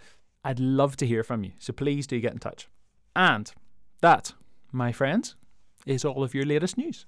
I'd 0.44 0.60
love 0.60 0.96
to 0.98 1.06
hear 1.06 1.22
from 1.22 1.44
you, 1.44 1.52
so 1.58 1.72
please 1.72 2.06
do 2.06 2.20
get 2.20 2.32
in 2.32 2.38
touch. 2.38 2.68
And 3.14 3.52
that, 4.00 4.32
my 4.72 4.92
friends, 4.92 5.36
is 5.86 6.04
all 6.04 6.22
of 6.22 6.34
your 6.34 6.44
latest 6.44 6.76
news. 6.76 7.06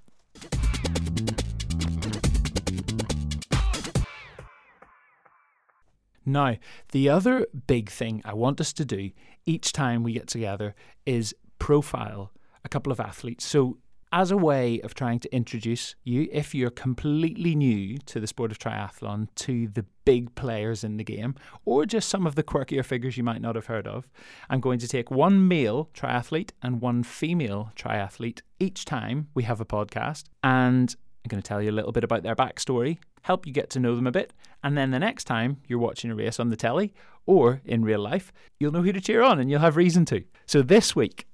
Now, 6.27 6.57
the 6.91 7.09
other 7.09 7.47
big 7.67 7.89
thing 7.89 8.21
I 8.25 8.35
want 8.35 8.61
us 8.61 8.73
to 8.75 8.85
do 8.85 9.11
each 9.47 9.73
time 9.73 10.03
we 10.03 10.13
get 10.13 10.27
together 10.27 10.75
is 11.07 11.35
profile 11.59 12.33
a 12.65 12.69
couple 12.69 12.93
of 12.93 13.01
athletes. 13.01 13.47
So, 13.47 13.79
as 14.13 14.31
a 14.31 14.37
way 14.37 14.81
of 14.81 14.95
trying 14.95 15.19
to 15.21 15.35
introduce 15.35 15.95
you, 16.05 16.29
if 16.33 16.55
you're 16.55 16.71
completely 16.71 17.55
new 17.55 17.99
to 17.99 18.21
the 18.21 18.27
sport 18.27 18.51
of 18.51 18.59
triathlon, 18.59 19.29
to 19.35 19.69
the 19.69 19.85
big 20.05 20.35
players 20.37 20.85
in 20.85 20.97
the 20.97 21.05
game, 21.05 21.35
or 21.65 21.85
just 21.85 22.09
some 22.09 22.27
of 22.27 22.35
the 22.35 22.43
quirkier 22.43 22.85
figures 22.85 23.17
you 23.17 23.25
might 23.25 23.43
not 23.43 23.57
have 23.57 23.67
heard 23.67 23.87
of, 23.87 24.09
I'm 24.49 24.61
going 24.61 24.79
to 24.79 24.89
take 24.89 25.11
one 25.11 25.49
male 25.49 25.91
triathlete 25.93 26.51
and 26.63 26.81
one 26.81 27.03
female 27.03 27.73
triathlete 27.77 28.41
each 28.61 28.85
time 28.85 29.29
we 29.35 29.43
have 29.43 29.61
a 29.61 29.67
podcast. 29.67 30.25
And 30.43 30.95
I'm 31.25 31.29
going 31.29 31.43
to 31.43 31.47
tell 31.47 31.61
you 31.61 31.71
a 31.71 31.73
little 31.73 31.93
bit 31.93 32.05
about 32.05 32.23
their 32.23 32.37
backstory, 32.37 32.99
help 33.27 33.45
you 33.45 33.53
get 33.53 33.69
to 33.71 33.81
know 33.81 33.97
them 33.97 34.07
a 34.07 34.13
bit, 34.13 34.33
and 34.63 34.79
then 34.79 34.93
the 34.93 35.01
next 35.01 35.25
time 35.25 35.57
you're 35.67 35.81
watching 35.81 36.13
a 36.13 36.15
race 36.15 36.39
on 36.39 36.49
the 36.49 36.57
telly 36.57 36.95
or 37.27 37.61
in 37.65 37.85
real 37.85 37.99
life, 37.99 38.33
you'll 38.61 38.71
know 38.71 38.83
who 38.83 38.93
to 38.93 39.01
cheer 39.01 39.21
on 39.21 39.41
and 39.41 39.51
you'll 39.51 39.67
have 39.67 39.77
reason 39.77 40.05
to. 40.05 40.23
So 40.47 40.63
this 40.63 40.95
week, 40.95 41.27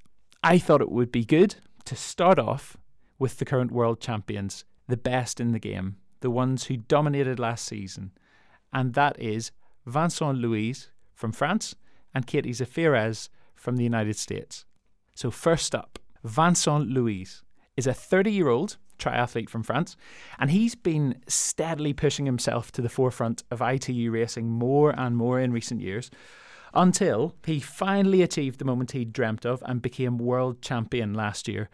I 0.43 0.57
thought 0.57 0.81
it 0.81 0.91
would 0.91 1.13
be 1.13 1.27
good 1.27 1.57
to 1.85 1.95
start 1.95 2.39
off 2.39 2.79
with 3.19 3.37
the 3.37 3.45
current 3.45 3.71
world 3.71 4.01
champions, 4.01 4.65
the 4.89 4.97
best 4.97 5.39
in 5.39 5.53
the 5.53 5.59
game, 5.59 5.97
the 6.21 6.31
ones 6.31 6.65
who 6.65 6.79
dominated 6.79 7.39
last 7.39 7.67
season, 7.67 8.13
and 8.73 8.95
that 8.95 9.21
is 9.21 9.53
Vincent 9.85 10.39
Luis 10.39 10.89
from 11.15 11.31
France 11.31 11.75
and 12.15 12.27
Katie 12.27 12.53
Zaferes 12.53 13.29
from 13.55 13.77
the 13.77 13.85
United 13.85 14.17
States. 14.17 14.65
So, 15.15 15.31
first 15.31 15.75
up, 15.75 15.99
Vincent 16.25 16.89
Luis 16.89 17.43
is 17.77 17.87
a 17.87 17.93
30 17.93 18.33
year 18.33 18.49
old 18.49 18.79
triathlete 19.03 19.49
from 19.49 19.63
France, 19.63 19.97
and 20.39 20.51
he's 20.51 20.75
been 20.75 21.21
steadily 21.27 21.93
pushing 21.93 22.27
himself 22.27 22.71
to 22.73 22.83
the 22.83 22.89
forefront 22.89 23.43
of 23.51 23.61
ITU 23.61 24.11
racing 24.11 24.49
more 24.49 24.91
and 24.91 25.17
more 25.17 25.41
in 25.41 25.53
recent 25.53 25.81
years 25.81 26.11
until 26.75 27.35
he 27.45 27.61
finally 27.61 28.23
achieved 28.23 28.59
the 28.59 28.65
moment 28.65 28.93
he'd 28.93 29.13
dreamt 29.13 29.45
of 29.45 29.63
and 29.67 29.83
became 29.83 30.19
world 30.19 30.63
champion 30.63 31.15
last 31.15 31.49
year, 31.49 31.69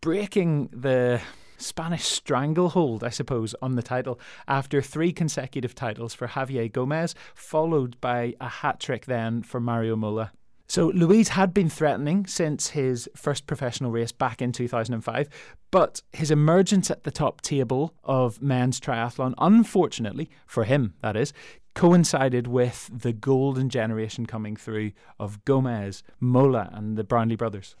breaking 0.00 0.68
the 0.72 1.20
Spanish 1.56 2.04
stranglehold, 2.04 3.02
I 3.02 3.10
suppose, 3.10 3.54
on 3.62 3.76
the 3.76 3.82
title 3.82 4.20
after 4.46 4.82
three 4.82 5.12
consecutive 5.12 5.74
titles 5.74 6.14
for 6.14 6.28
Javier 6.28 6.70
Gomez, 6.70 7.14
followed 7.34 8.00
by 8.00 8.34
a 8.40 8.48
hat 8.48 8.80
trick 8.80 9.06
then 9.06 9.42
for 9.42 9.60
Mario 9.60 9.96
Mola. 9.96 10.32
So 10.66 10.88
Luis 10.88 11.28
had 11.28 11.52
been 11.52 11.68
threatening 11.68 12.26
since 12.26 12.70
his 12.70 13.08
first 13.14 13.46
professional 13.46 13.90
race 13.90 14.12
back 14.12 14.40
in 14.40 14.50
2005, 14.50 15.28
but 15.70 16.02
his 16.12 16.30
emergence 16.30 16.90
at 16.90 17.04
the 17.04 17.10
top 17.10 17.42
table 17.42 17.94
of 18.02 18.40
men's 18.40 18.80
triathlon, 18.80 19.34
unfortunately 19.38 20.30
for 20.46 20.64
him, 20.64 20.94
that 21.00 21.16
is, 21.16 21.32
coincided 21.74 22.46
with 22.46 22.88
the 22.92 23.12
golden 23.12 23.68
generation 23.68 24.26
coming 24.26 24.56
through 24.56 24.92
of 25.18 25.44
Gomez, 25.44 26.02
Mola, 26.20 26.70
and 26.72 26.96
the 26.96 27.04
Brownlee 27.04 27.36
brothers. 27.36 27.76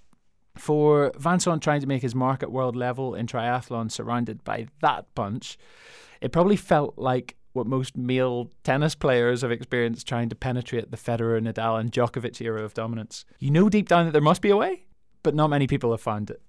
For 0.56 1.12
Vincent 1.18 1.62
trying 1.62 1.80
to 1.80 1.86
make 1.86 2.02
his 2.02 2.14
mark 2.14 2.42
at 2.42 2.52
world 2.52 2.76
level 2.76 3.14
in 3.14 3.26
triathlon 3.26 3.90
surrounded 3.90 4.44
by 4.44 4.68
that 4.82 5.06
bunch, 5.14 5.56
it 6.20 6.32
probably 6.32 6.56
felt 6.56 6.96
like 6.96 7.36
what 7.54 7.66
most 7.66 7.96
male 7.96 8.50
tennis 8.64 8.94
players 8.94 9.40
have 9.42 9.50
experienced 9.50 10.06
trying 10.06 10.28
to 10.28 10.34
penetrate 10.34 10.90
the 10.90 10.96
Federer, 10.96 11.40
Nadal, 11.40 11.80
and 11.80 11.90
Djokovic 11.90 12.40
era 12.40 12.62
of 12.62 12.74
dominance. 12.74 13.24
You 13.38 13.50
know 13.50 13.68
deep 13.68 13.88
down 13.88 14.04
that 14.04 14.12
there 14.12 14.20
must 14.20 14.42
be 14.42 14.50
a 14.50 14.56
way, 14.56 14.84
but 15.22 15.34
not 15.34 15.48
many 15.48 15.66
people 15.66 15.90
have 15.92 16.00
found 16.00 16.30
it. 16.30 16.42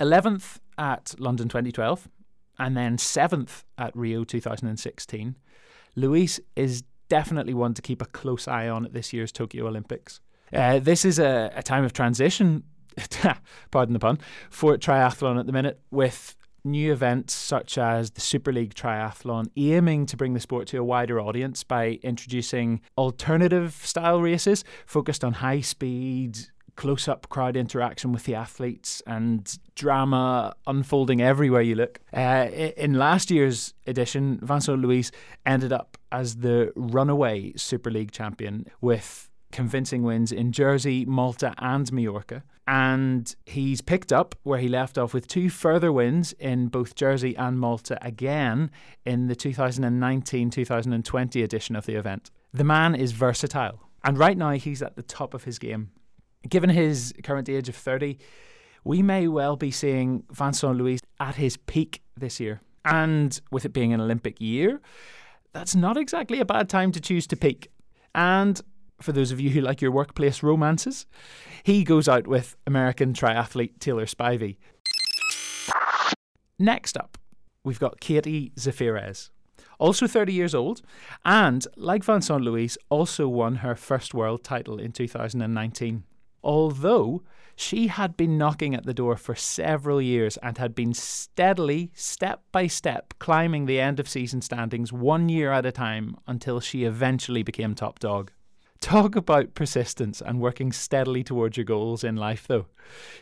11th 0.00 0.58
at 0.78 1.14
London 1.18 1.48
2012, 1.48 2.08
and 2.58 2.76
then 2.76 2.96
7th 2.96 3.64
at 3.76 3.94
Rio 3.94 4.24
2016. 4.24 5.36
Luis 5.94 6.40
is 6.56 6.84
definitely 7.08 7.52
one 7.52 7.74
to 7.74 7.82
keep 7.82 8.00
a 8.00 8.06
close 8.06 8.48
eye 8.48 8.68
on 8.68 8.86
at 8.86 8.94
this 8.94 9.12
year's 9.12 9.32
Tokyo 9.32 9.66
Olympics. 9.66 10.20
Uh, 10.52 10.78
this 10.78 11.04
is 11.04 11.18
a, 11.18 11.52
a 11.54 11.62
time 11.62 11.84
of 11.84 11.92
transition, 11.92 12.64
pardon 13.70 13.92
the 13.92 13.98
pun, 13.98 14.18
for 14.48 14.76
triathlon 14.78 15.38
at 15.38 15.46
the 15.46 15.52
minute, 15.52 15.80
with 15.90 16.34
new 16.64 16.92
events 16.92 17.32
such 17.34 17.78
as 17.78 18.10
the 18.12 18.20
Super 18.20 18.52
League 18.52 18.74
Triathlon 18.74 19.46
aiming 19.56 20.06
to 20.06 20.16
bring 20.16 20.34
the 20.34 20.40
sport 20.40 20.66
to 20.68 20.78
a 20.78 20.84
wider 20.84 21.20
audience 21.20 21.64
by 21.64 21.98
introducing 22.02 22.80
alternative 22.98 23.80
style 23.82 24.20
races 24.20 24.64
focused 24.86 25.24
on 25.24 25.34
high 25.34 25.60
speed, 25.60 26.38
close 26.76 27.08
up 27.08 27.28
crowd 27.28 27.56
interaction 27.56 28.12
with 28.12 28.24
the 28.24 28.34
athletes 28.34 29.02
and 29.06 29.58
drama 29.74 30.54
unfolding 30.66 31.20
everywhere 31.20 31.62
you 31.62 31.74
look. 31.74 32.00
Uh, 32.12 32.48
in 32.76 32.94
last 32.94 33.30
year's 33.30 33.74
edition, 33.86 34.38
Vincent 34.42 34.80
Luis 34.80 35.10
ended 35.46 35.72
up 35.72 35.98
as 36.12 36.36
the 36.36 36.72
runaway 36.76 37.52
Super 37.56 37.90
League 37.90 38.12
champion 38.12 38.66
with 38.80 39.29
convincing 39.52 40.02
wins 40.02 40.32
in 40.32 40.52
Jersey, 40.52 41.04
Malta, 41.04 41.54
and 41.58 41.90
Majorca. 41.92 42.42
And 42.66 43.34
he's 43.46 43.80
picked 43.80 44.12
up 44.12 44.34
where 44.44 44.60
he 44.60 44.68
left 44.68 44.96
off 44.96 45.12
with 45.12 45.26
two 45.26 45.50
further 45.50 45.92
wins 45.92 46.32
in 46.34 46.68
both 46.68 46.94
Jersey 46.94 47.36
and 47.36 47.58
Malta 47.58 47.98
again 48.00 48.70
in 49.04 49.26
the 49.26 49.34
2019 49.34 50.50
2020 50.50 51.42
edition 51.42 51.74
of 51.74 51.86
the 51.86 51.94
event. 51.96 52.30
The 52.52 52.64
man 52.64 52.94
is 52.94 53.12
versatile, 53.12 53.80
and 54.04 54.16
right 54.16 54.36
now 54.36 54.52
he's 54.52 54.82
at 54.82 54.96
the 54.96 55.02
top 55.02 55.34
of 55.34 55.44
his 55.44 55.58
game. 55.58 55.90
Given 56.48 56.70
his 56.70 57.12
current 57.22 57.48
age 57.48 57.68
of 57.68 57.76
30, 57.76 58.18
we 58.84 59.02
may 59.02 59.28
well 59.28 59.56
be 59.56 59.70
seeing 59.70 60.24
Vincent 60.30 60.76
Luis 60.76 61.00
at 61.18 61.34
his 61.34 61.56
peak 61.56 62.02
this 62.16 62.40
year. 62.40 62.60
And 62.84 63.38
with 63.50 63.64
it 63.64 63.72
being 63.72 63.92
an 63.92 64.00
Olympic 64.00 64.40
year, 64.40 64.80
that's 65.52 65.74
not 65.74 65.96
exactly 65.96 66.40
a 66.40 66.44
bad 66.44 66.68
time 66.68 66.92
to 66.92 67.00
choose 67.00 67.26
to 67.28 67.36
peak. 67.36 67.70
And 68.14 68.60
for 69.02 69.12
those 69.12 69.32
of 69.32 69.40
you 69.40 69.50
who 69.50 69.60
like 69.60 69.80
your 69.80 69.90
workplace 69.90 70.42
romances, 70.42 71.06
he 71.62 71.84
goes 71.84 72.08
out 72.08 72.26
with 72.26 72.56
American 72.66 73.12
triathlete 73.12 73.78
Taylor 73.78 74.06
Spivey. 74.06 74.56
Next 76.58 76.96
up, 76.96 77.18
we've 77.64 77.80
got 77.80 78.00
Katie 78.00 78.52
Zaferes, 78.56 79.30
also 79.78 80.06
30 80.06 80.32
years 80.32 80.54
old, 80.54 80.82
and 81.24 81.66
like 81.76 82.04
Vincent 82.04 82.42
Luis, 82.42 82.76
also 82.90 83.28
won 83.28 83.56
her 83.56 83.74
first 83.74 84.12
world 84.12 84.44
title 84.44 84.78
in 84.78 84.92
2019. 84.92 86.04
Although 86.42 87.22
she 87.56 87.88
had 87.88 88.16
been 88.16 88.38
knocking 88.38 88.74
at 88.74 88.86
the 88.86 88.94
door 88.94 89.16
for 89.16 89.34
several 89.34 90.00
years 90.00 90.38
and 90.38 90.56
had 90.56 90.74
been 90.74 90.94
steadily, 90.94 91.90
step 91.94 92.42
by 92.52 92.66
step, 92.66 93.14
climbing 93.18 93.66
the 93.66 93.80
end 93.80 94.00
of 94.00 94.08
season 94.08 94.40
standings 94.40 94.92
one 94.92 95.28
year 95.28 95.52
at 95.52 95.66
a 95.66 95.72
time 95.72 96.16
until 96.26 96.60
she 96.60 96.84
eventually 96.84 97.42
became 97.42 97.74
top 97.74 97.98
dog. 97.98 98.32
Talk 98.80 99.14
about 99.14 99.54
persistence 99.54 100.22
and 100.22 100.40
working 100.40 100.72
steadily 100.72 101.22
towards 101.22 101.56
your 101.56 101.64
goals 101.64 102.02
in 102.02 102.16
life, 102.16 102.46
though. 102.48 102.66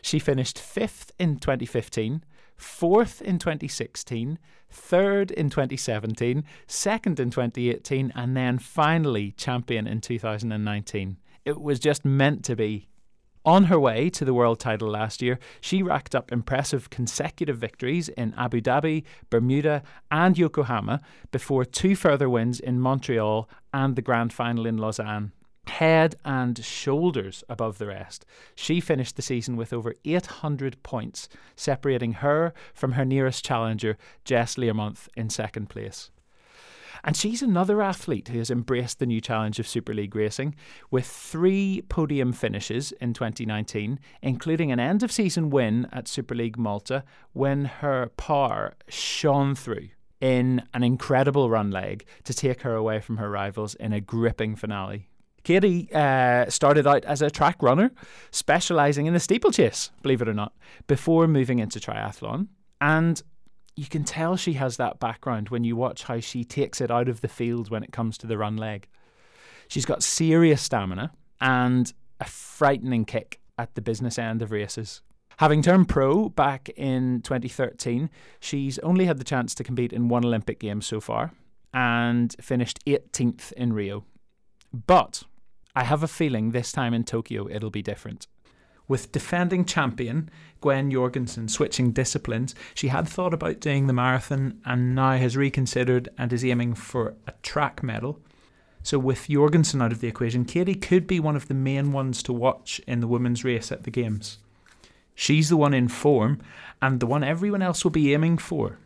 She 0.00 0.20
finished 0.20 0.58
fifth 0.58 1.10
in 1.18 1.38
2015, 1.38 2.24
fourth 2.56 3.20
in 3.20 3.38
2016, 3.38 4.38
third 4.70 5.30
in 5.32 5.50
2017, 5.50 6.44
second 6.68 7.18
in 7.18 7.30
2018, 7.30 8.12
and 8.14 8.36
then 8.36 8.58
finally 8.58 9.32
champion 9.32 9.88
in 9.88 10.00
2019. 10.00 11.16
It 11.44 11.60
was 11.60 11.80
just 11.80 12.04
meant 12.04 12.44
to 12.44 12.54
be. 12.54 12.88
On 13.44 13.64
her 13.64 13.80
way 13.80 14.10
to 14.10 14.24
the 14.24 14.34
world 14.34 14.60
title 14.60 14.90
last 14.90 15.22
year, 15.22 15.38
she 15.60 15.82
racked 15.82 16.14
up 16.14 16.30
impressive 16.30 16.90
consecutive 16.90 17.58
victories 17.58 18.08
in 18.10 18.34
Abu 18.36 18.60
Dhabi, 18.60 19.04
Bermuda, 19.28 19.82
and 20.10 20.38
Yokohama 20.38 21.00
before 21.32 21.64
two 21.64 21.96
further 21.96 22.28
wins 22.28 22.60
in 22.60 22.78
Montreal 22.78 23.48
and 23.72 23.96
the 23.96 24.02
grand 24.02 24.32
final 24.32 24.66
in 24.66 24.76
Lausanne. 24.76 25.32
Head 25.68 26.16
and 26.24 26.64
shoulders 26.64 27.44
above 27.48 27.78
the 27.78 27.86
rest. 27.86 28.24
She 28.54 28.80
finished 28.80 29.16
the 29.16 29.22
season 29.22 29.56
with 29.56 29.72
over 29.72 29.94
800 30.04 30.82
points, 30.82 31.28
separating 31.56 32.14
her 32.14 32.52
from 32.74 32.92
her 32.92 33.04
nearest 33.04 33.44
challenger, 33.44 33.96
Jess 34.24 34.56
Learmonth, 34.56 35.08
in 35.16 35.30
second 35.30 35.68
place. 35.68 36.10
And 37.04 37.16
she's 37.16 37.42
another 37.42 37.80
athlete 37.80 38.28
who 38.28 38.38
has 38.38 38.50
embraced 38.50 38.98
the 38.98 39.06
new 39.06 39.20
challenge 39.20 39.58
of 39.58 39.68
Super 39.68 39.94
League 39.94 40.16
racing 40.16 40.54
with 40.90 41.06
three 41.06 41.82
podium 41.88 42.32
finishes 42.32 42.92
in 43.00 43.14
2019, 43.14 44.00
including 44.22 44.72
an 44.72 44.80
end 44.80 45.02
of 45.02 45.12
season 45.12 45.50
win 45.50 45.86
at 45.92 46.08
Super 46.08 46.34
League 46.34 46.58
Malta 46.58 47.04
when 47.32 47.66
her 47.66 48.10
power 48.16 48.74
shone 48.88 49.54
through 49.54 49.88
in 50.20 50.62
an 50.74 50.82
incredible 50.82 51.48
run 51.48 51.70
leg 51.70 52.04
to 52.24 52.34
take 52.34 52.62
her 52.62 52.74
away 52.74 53.00
from 53.00 53.18
her 53.18 53.30
rivals 53.30 53.74
in 53.76 53.92
a 53.92 54.00
gripping 54.00 54.56
finale. 54.56 55.08
Katie 55.48 55.88
uh, 55.94 56.44
started 56.50 56.86
out 56.86 57.06
as 57.06 57.22
a 57.22 57.30
track 57.30 57.62
runner, 57.62 57.90
specialising 58.30 59.06
in 59.06 59.14
the 59.14 59.18
steeplechase, 59.18 59.90
believe 60.02 60.20
it 60.20 60.28
or 60.28 60.34
not, 60.34 60.52
before 60.86 61.26
moving 61.26 61.58
into 61.58 61.80
triathlon. 61.80 62.48
And 62.82 63.22
you 63.74 63.86
can 63.86 64.04
tell 64.04 64.36
she 64.36 64.52
has 64.52 64.76
that 64.76 65.00
background 65.00 65.48
when 65.48 65.64
you 65.64 65.74
watch 65.74 66.02
how 66.02 66.20
she 66.20 66.44
takes 66.44 66.82
it 66.82 66.90
out 66.90 67.08
of 67.08 67.22
the 67.22 67.28
field 67.28 67.70
when 67.70 67.82
it 67.82 67.92
comes 67.92 68.18
to 68.18 68.26
the 68.26 68.36
run 68.36 68.58
leg. 68.58 68.88
She's 69.68 69.86
got 69.86 70.02
serious 70.02 70.60
stamina 70.60 71.12
and 71.40 71.90
a 72.20 72.26
frightening 72.26 73.06
kick 73.06 73.40
at 73.56 73.74
the 73.74 73.80
business 73.80 74.18
end 74.18 74.42
of 74.42 74.50
races. 74.50 75.00
Having 75.38 75.62
turned 75.62 75.88
pro 75.88 76.28
back 76.28 76.68
in 76.76 77.22
2013, 77.22 78.10
she's 78.38 78.78
only 78.80 79.06
had 79.06 79.16
the 79.16 79.24
chance 79.24 79.54
to 79.54 79.64
compete 79.64 79.94
in 79.94 80.08
one 80.08 80.26
Olympic 80.26 80.60
Games 80.60 80.86
so 80.86 81.00
far 81.00 81.32
and 81.72 82.36
finished 82.38 82.84
18th 82.84 83.52
in 83.52 83.72
Rio. 83.72 84.04
But 84.86 85.22
I 85.78 85.84
have 85.84 86.02
a 86.02 86.08
feeling 86.08 86.50
this 86.50 86.72
time 86.72 86.92
in 86.92 87.04
Tokyo 87.04 87.48
it'll 87.48 87.70
be 87.70 87.82
different. 87.82 88.26
With 88.88 89.12
defending 89.12 89.64
champion 89.64 90.28
Gwen 90.60 90.90
Jorgensen 90.90 91.46
switching 91.46 91.92
disciplines, 91.92 92.52
she 92.74 92.88
had 92.88 93.06
thought 93.06 93.32
about 93.32 93.60
doing 93.60 93.86
the 93.86 93.92
marathon 93.92 94.60
and 94.64 94.96
now 94.96 95.12
has 95.12 95.36
reconsidered 95.36 96.08
and 96.18 96.32
is 96.32 96.44
aiming 96.44 96.74
for 96.74 97.14
a 97.28 97.32
track 97.44 97.80
medal. 97.84 98.18
So, 98.82 98.98
with 98.98 99.28
Jorgensen 99.28 99.80
out 99.80 99.92
of 99.92 100.00
the 100.00 100.08
equation, 100.08 100.44
Katie 100.44 100.74
could 100.74 101.06
be 101.06 101.20
one 101.20 101.36
of 101.36 101.46
the 101.46 101.54
main 101.54 101.92
ones 101.92 102.24
to 102.24 102.32
watch 102.32 102.80
in 102.88 102.98
the 102.98 103.06
women's 103.06 103.44
race 103.44 103.70
at 103.70 103.84
the 103.84 103.92
Games. 103.92 104.38
She's 105.14 105.48
the 105.48 105.56
one 105.56 105.74
in 105.74 105.86
form 105.86 106.40
and 106.82 106.98
the 106.98 107.06
one 107.06 107.22
everyone 107.22 107.62
else 107.62 107.84
will 107.84 107.92
be 107.92 108.12
aiming 108.12 108.38
for. 108.38 108.78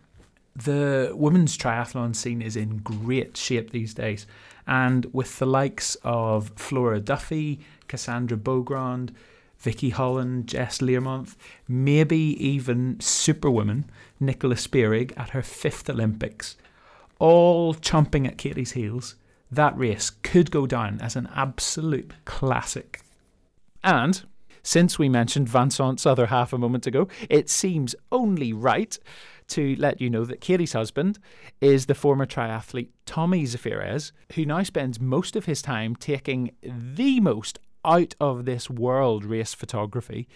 The 0.55 1.13
women's 1.15 1.57
triathlon 1.57 2.15
scene 2.15 2.43
is 2.43 2.55
in 2.55 2.79
great 2.79 3.39
shape 3.39 3.71
these 3.71 3.95
days, 3.95 4.27
and 4.67 5.07
with 5.13 5.39
the 5.39 5.47
likes 5.47 5.97
of 6.03 6.53
Flora 6.57 7.01
Duffy, 7.01 7.61
Cassandra 7.89 8.37
Beaugrand, 8.37 9.11
Vicky 9.59 9.91
Holland, 9.91 10.49
Jess 10.49 10.79
Learmonth, 10.79 11.37
maybe 11.69 12.17
even 12.17 12.99
Superwoman 13.01 13.85
Nicola 14.19 14.57
Spirig 14.57 15.13
at 15.17 15.31
her 15.31 15.43
fifth 15.43 15.89
Olympics, 15.89 16.57
all 17.19 17.75
chomping 17.75 18.27
at 18.27 18.39
Katie's 18.39 18.73
heels, 18.73 19.15
that 19.51 19.77
race 19.79 20.11
could 20.11 20.51
go 20.51 20.67
down 20.67 21.01
as 21.01 21.15
an 21.15 21.29
absolute 21.35 22.13
classic. 22.25 23.03
And 23.85 24.23
since 24.63 24.99
we 24.99 25.09
mentioned 25.09 25.49
Vincent's 25.49 26.07
other 26.07 26.27
half 26.27 26.53
a 26.53 26.59
moment 26.59 26.87
ago, 26.87 27.09
it 27.29 27.51
seems 27.51 27.95
only 28.11 28.53
right 28.53 28.99
to 29.49 29.77
let 29.77 30.01
you 30.01 30.11
know 30.11 30.25
that 30.25 30.41
Katie's 30.41 30.73
husband 30.73 31.19
is 31.61 31.87
the 31.87 31.95
former 31.95 32.27
triathlete 32.27 32.91
Tommy 33.07 33.45
Zaferes, 33.45 34.13
who 34.35 34.45
now 34.45 34.63
spends 34.63 35.01
most 35.01 35.37
of 35.37 35.47
his 35.47 35.63
time 35.63 35.97
taking 35.97 36.51
the 36.63 37.21
most 37.21 37.59
out 37.85 38.15
of 38.21 38.45
this 38.45 38.71
world 38.71 39.25
race 39.25 39.55
photography. 39.55 40.29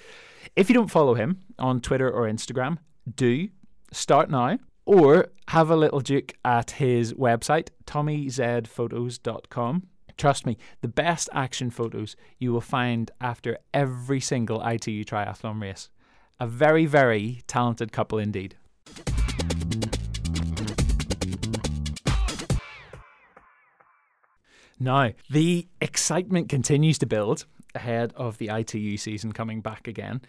If 0.55 0.69
you 0.69 0.75
don't 0.75 0.91
follow 0.91 1.15
him 1.15 1.43
on 1.59 1.81
Twitter 1.81 2.11
or 2.11 2.23
Instagram, 2.23 2.79
do 3.15 3.49
start 3.93 4.31
now 4.31 4.59
or 4.85 5.29
have 5.49 5.71
a 5.71 5.77
little 5.77 6.01
duke 6.01 6.35
at 6.45 6.73
his 6.73 7.15
website, 7.15 7.69
tommyzphotos.com. 7.87 9.87
Trust 10.17 10.47
me, 10.47 10.57
the 10.81 10.89
best 10.89 11.29
action 11.33 11.71
photos 11.71 12.17
you 12.39 12.53
will 12.53 12.61
find 12.61 13.11
after 13.21 13.59
every 13.75 14.21
single 14.21 14.67
ITU 14.67 15.05
triathlon 15.05 15.61
race. 15.61 15.91
A 16.41 16.47
very, 16.47 16.87
very 16.87 17.43
talented 17.47 17.93
couple 17.93 18.19
indeed. 18.19 18.57
Now, 24.79 25.13
the 25.31 25.67
excitement 25.81 26.49
continues 26.49 26.99
to 26.99 27.07
build 27.07 27.47
ahead 27.75 28.13
of 28.15 28.39
the 28.39 28.51
ITU 28.53 28.97
season 28.97 29.33
coming 29.33 29.61
back 29.61 29.89
again. 29.89 30.21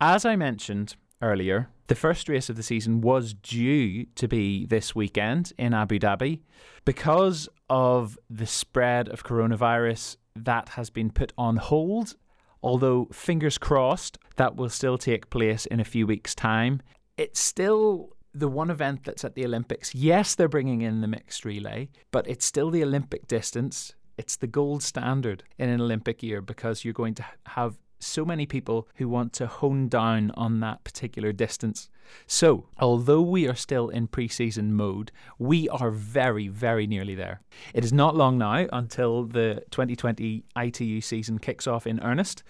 As 0.00 0.24
I 0.24 0.36
mentioned 0.36 0.96
earlier, 1.20 1.68
the 1.88 1.94
first 1.94 2.28
race 2.28 2.48
of 2.48 2.56
the 2.56 2.62
season 2.62 3.00
was 3.00 3.34
due 3.34 4.06
to 4.14 4.28
be 4.28 4.64
this 4.66 4.94
weekend 4.94 5.52
in 5.58 5.74
Abu 5.74 5.98
Dhabi. 5.98 6.40
Because 6.84 7.48
of 7.68 8.18
the 8.30 8.46
spread 8.46 9.08
of 9.08 9.24
coronavirus, 9.24 10.16
that 10.34 10.70
has 10.70 10.88
been 10.88 11.10
put 11.10 11.32
on 11.36 11.56
hold. 11.56 12.16
Although, 12.62 13.08
fingers 13.12 13.58
crossed, 13.58 14.18
that 14.36 14.56
will 14.56 14.68
still 14.68 14.98
take 14.98 15.30
place 15.30 15.66
in 15.66 15.78
a 15.78 15.84
few 15.84 16.06
weeks' 16.06 16.34
time. 16.34 16.80
It's 17.16 17.40
still 17.40 18.15
the 18.38 18.48
one 18.48 18.70
event 18.70 19.04
that's 19.04 19.24
at 19.24 19.34
the 19.34 19.44
Olympics. 19.44 19.94
Yes, 19.94 20.34
they're 20.34 20.48
bringing 20.48 20.82
in 20.82 21.00
the 21.00 21.08
mixed 21.08 21.44
relay, 21.44 21.88
but 22.10 22.28
it's 22.28 22.44
still 22.44 22.70
the 22.70 22.82
Olympic 22.82 23.26
distance. 23.26 23.94
It's 24.18 24.36
the 24.36 24.46
gold 24.46 24.82
standard 24.82 25.44
in 25.58 25.68
an 25.68 25.80
Olympic 25.80 26.22
year 26.22 26.40
because 26.40 26.84
you're 26.84 26.94
going 26.94 27.14
to 27.14 27.24
have 27.46 27.78
so 27.98 28.24
many 28.24 28.44
people 28.44 28.88
who 28.96 29.08
want 29.08 29.32
to 29.32 29.46
hone 29.46 29.88
down 29.88 30.30
on 30.32 30.60
that 30.60 30.84
particular 30.84 31.32
distance. 31.32 31.88
So, 32.26 32.66
although 32.78 33.22
we 33.22 33.48
are 33.48 33.54
still 33.54 33.88
in 33.88 34.06
pre-season 34.06 34.74
mode, 34.74 35.10
we 35.38 35.68
are 35.70 35.90
very, 35.90 36.46
very 36.46 36.86
nearly 36.86 37.14
there. 37.14 37.40
It 37.74 37.84
is 37.84 37.92
not 37.92 38.14
long 38.14 38.38
now 38.38 38.66
until 38.70 39.24
the 39.24 39.64
2020 39.70 40.44
ITU 40.56 41.00
season 41.00 41.38
kicks 41.38 41.66
off 41.66 41.86
in 41.86 42.00
earnest. 42.00 42.44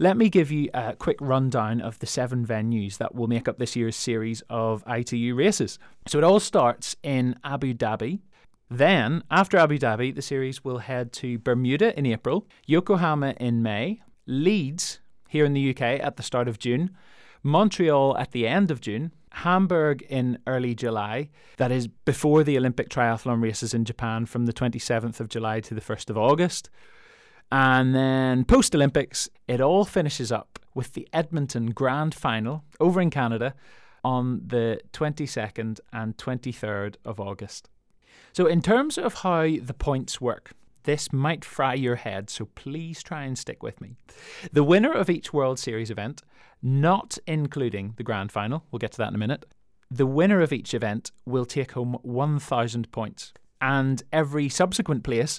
Let 0.00 0.16
me 0.16 0.28
give 0.28 0.50
you 0.50 0.70
a 0.74 0.96
quick 0.96 1.18
rundown 1.20 1.80
of 1.80 2.00
the 2.00 2.06
seven 2.06 2.44
venues 2.44 2.98
that 2.98 3.14
will 3.14 3.28
make 3.28 3.46
up 3.46 3.58
this 3.58 3.76
year's 3.76 3.94
series 3.94 4.42
of 4.50 4.82
ITU 4.88 5.36
races. 5.36 5.78
So 6.08 6.18
it 6.18 6.24
all 6.24 6.40
starts 6.40 6.96
in 7.04 7.36
Abu 7.44 7.74
Dhabi. 7.74 8.18
Then, 8.68 9.22
after 9.30 9.56
Abu 9.56 9.78
Dhabi, 9.78 10.12
the 10.12 10.22
series 10.22 10.64
will 10.64 10.78
head 10.78 11.12
to 11.14 11.38
Bermuda 11.38 11.96
in 11.96 12.06
April, 12.06 12.48
Yokohama 12.66 13.34
in 13.38 13.62
May, 13.62 14.00
Leeds 14.26 14.98
here 15.28 15.44
in 15.44 15.52
the 15.52 15.70
UK 15.70 15.82
at 15.82 16.16
the 16.16 16.24
start 16.24 16.48
of 16.48 16.58
June, 16.58 16.90
Montreal 17.44 18.16
at 18.18 18.32
the 18.32 18.48
end 18.48 18.72
of 18.72 18.80
June, 18.80 19.12
Hamburg 19.30 20.02
in 20.08 20.38
early 20.46 20.74
July, 20.74 21.28
that 21.56 21.70
is 21.70 21.86
before 21.86 22.42
the 22.42 22.56
Olympic 22.56 22.88
triathlon 22.88 23.40
races 23.40 23.74
in 23.74 23.84
Japan 23.84 24.26
from 24.26 24.46
the 24.46 24.52
27th 24.52 25.20
of 25.20 25.28
July 25.28 25.60
to 25.60 25.74
the 25.74 25.80
1st 25.80 26.10
of 26.10 26.18
August. 26.18 26.68
And 27.54 27.94
then 27.94 28.44
post 28.44 28.74
Olympics, 28.74 29.28
it 29.46 29.60
all 29.60 29.84
finishes 29.84 30.32
up 30.32 30.58
with 30.74 30.94
the 30.94 31.06
Edmonton 31.12 31.70
Grand 31.70 32.12
Final 32.12 32.64
over 32.80 33.00
in 33.00 33.10
Canada 33.10 33.54
on 34.02 34.42
the 34.44 34.80
22nd 34.92 35.78
and 35.92 36.16
23rd 36.16 36.96
of 37.04 37.20
August. 37.20 37.70
So, 38.32 38.46
in 38.46 38.60
terms 38.60 38.98
of 38.98 39.14
how 39.14 39.42
the 39.62 39.72
points 39.72 40.20
work, 40.20 40.50
this 40.82 41.12
might 41.12 41.44
fry 41.44 41.74
your 41.74 41.94
head, 41.94 42.28
so 42.28 42.46
please 42.56 43.04
try 43.04 43.22
and 43.22 43.38
stick 43.38 43.62
with 43.62 43.80
me. 43.80 43.94
The 44.52 44.64
winner 44.64 44.92
of 44.92 45.08
each 45.08 45.32
World 45.32 45.60
Series 45.60 45.92
event, 45.92 46.22
not 46.60 47.18
including 47.24 47.94
the 47.98 48.02
grand 48.02 48.32
final, 48.32 48.64
we'll 48.72 48.80
get 48.80 48.90
to 48.92 48.98
that 48.98 49.10
in 49.10 49.14
a 49.14 49.18
minute, 49.18 49.46
the 49.88 50.06
winner 50.06 50.40
of 50.40 50.52
each 50.52 50.74
event 50.74 51.12
will 51.24 51.46
take 51.46 51.70
home 51.70 51.98
1,000 52.02 52.90
points. 52.90 53.32
And 53.60 54.02
every 54.12 54.48
subsequent 54.48 55.04
place 55.04 55.38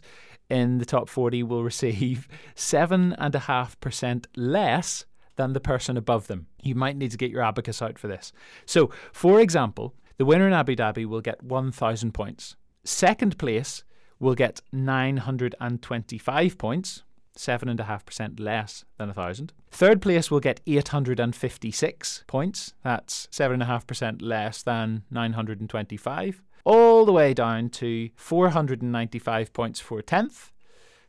in 0.50 0.78
the 0.78 0.86
top 0.86 1.10
40 1.10 1.44
will 1.44 1.64
receive 1.64 2.28
7.5% 2.56 4.26
less 4.36 5.06
than 5.36 5.54
the 5.54 5.60
person 5.60 5.98
above 5.98 6.28
them. 6.28 6.48
You 6.62 6.76
might 6.76 6.98
need 6.98 7.12
to 7.12 7.18
get 7.18 7.32
your 7.32 7.44
abacus 7.44 7.82
out 7.82 8.00
for 8.00 8.08
this. 8.08 8.32
So, 8.66 8.90
for 9.12 9.42
example, 9.42 9.94
the 10.18 10.26
winner 10.26 10.48
in 10.48 10.54
Abu 10.54 10.76
Dhabi 10.76 11.06
will 11.06 11.22
get 11.22 11.44
1,000 11.44 12.14
points. 12.14 12.56
Second 12.84 13.38
place 13.38 13.84
will 14.20 14.36
get 14.36 14.62
925 14.72 16.58
points, 16.58 17.04
7.5% 17.38 18.40
less 18.40 18.86
than 18.98 19.10
1,000. 19.10 19.52
Third 19.72 20.02
place 20.02 20.32
will 20.32 20.40
get 20.40 20.62
856 20.66 22.24
points, 22.28 22.74
that's 22.82 23.28
7.5% 23.28 24.22
less 24.22 24.64
than 24.64 25.04
925 25.12 26.42
all 26.66 27.06
the 27.06 27.14
way 27.14 27.34
down 27.34 27.70
to 27.70 28.10
495 28.16 29.54
points 29.54 29.80
for 29.80 30.02
10th, 30.02 30.52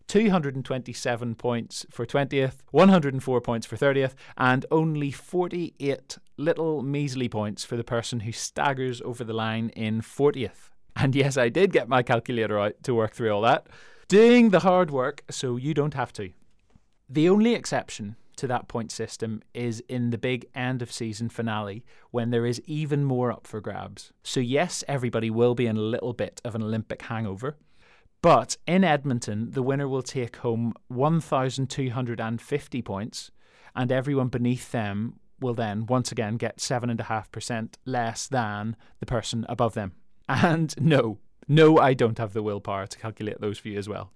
227 0.06 1.34
points 1.34 1.84
for 1.90 2.06
20th, 2.06 2.58
104 2.70 3.40
points 3.40 3.66
for 3.66 3.76
30th, 3.76 4.14
and 4.36 4.64
only 4.70 5.10
48 5.10 6.18
little 6.36 6.82
measly 6.82 7.28
points 7.28 7.64
for 7.64 7.76
the 7.76 7.82
person 7.82 8.20
who 8.20 8.30
staggers 8.30 9.00
over 9.02 9.24
the 9.24 9.32
line 9.32 9.70
in 9.70 10.00
40th. 10.02 10.70
And 10.94 11.14
yes, 11.14 11.36
I 11.36 11.48
did 11.48 11.72
get 11.72 11.88
my 11.88 12.02
calculator 12.02 12.58
out 12.58 12.74
to 12.84 12.94
work 12.94 13.14
through 13.14 13.32
all 13.32 13.42
that. 13.42 13.66
doing 14.08 14.50
the 14.50 14.60
hard 14.60 14.90
work 14.90 15.22
so 15.30 15.56
you 15.56 15.74
don't 15.74 15.94
have 15.94 16.12
to. 16.12 16.30
The 17.08 17.28
only 17.28 17.54
exception 17.54 18.16
to 18.36 18.46
that 18.46 18.68
point 18.68 18.92
system 18.92 19.42
is 19.54 19.80
in 19.88 20.10
the 20.10 20.18
big 20.18 20.46
end 20.54 20.82
of 20.82 20.92
season 20.92 21.28
finale 21.28 21.84
when 22.10 22.30
there 22.30 22.46
is 22.46 22.60
even 22.66 23.04
more 23.04 23.32
up 23.32 23.46
for 23.46 23.60
grabs. 23.60 24.12
So, 24.22 24.40
yes, 24.40 24.84
everybody 24.86 25.30
will 25.30 25.54
be 25.54 25.66
in 25.66 25.76
a 25.76 25.80
little 25.80 26.12
bit 26.12 26.40
of 26.44 26.54
an 26.54 26.62
Olympic 26.62 27.02
hangover. 27.02 27.56
But 28.22 28.56
in 28.66 28.82
Edmonton, 28.82 29.50
the 29.52 29.62
winner 29.62 29.88
will 29.88 30.02
take 30.02 30.36
home 30.36 30.74
1,250 30.88 32.82
points, 32.82 33.30
and 33.74 33.92
everyone 33.92 34.28
beneath 34.28 34.72
them 34.72 35.20
will 35.40 35.54
then 35.54 35.86
once 35.86 36.10
again 36.10 36.36
get 36.36 36.58
7.5% 36.58 37.74
less 37.84 38.26
than 38.26 38.76
the 39.00 39.06
person 39.06 39.44
above 39.48 39.74
them. 39.74 39.92
And 40.28 40.74
no, 40.80 41.18
no, 41.46 41.78
I 41.78 41.94
don't 41.94 42.18
have 42.18 42.32
the 42.32 42.42
willpower 42.42 42.86
to 42.86 42.98
calculate 42.98 43.40
those 43.40 43.58
for 43.58 43.68
you 43.68 43.78
as 43.78 43.88
well. 43.88 44.12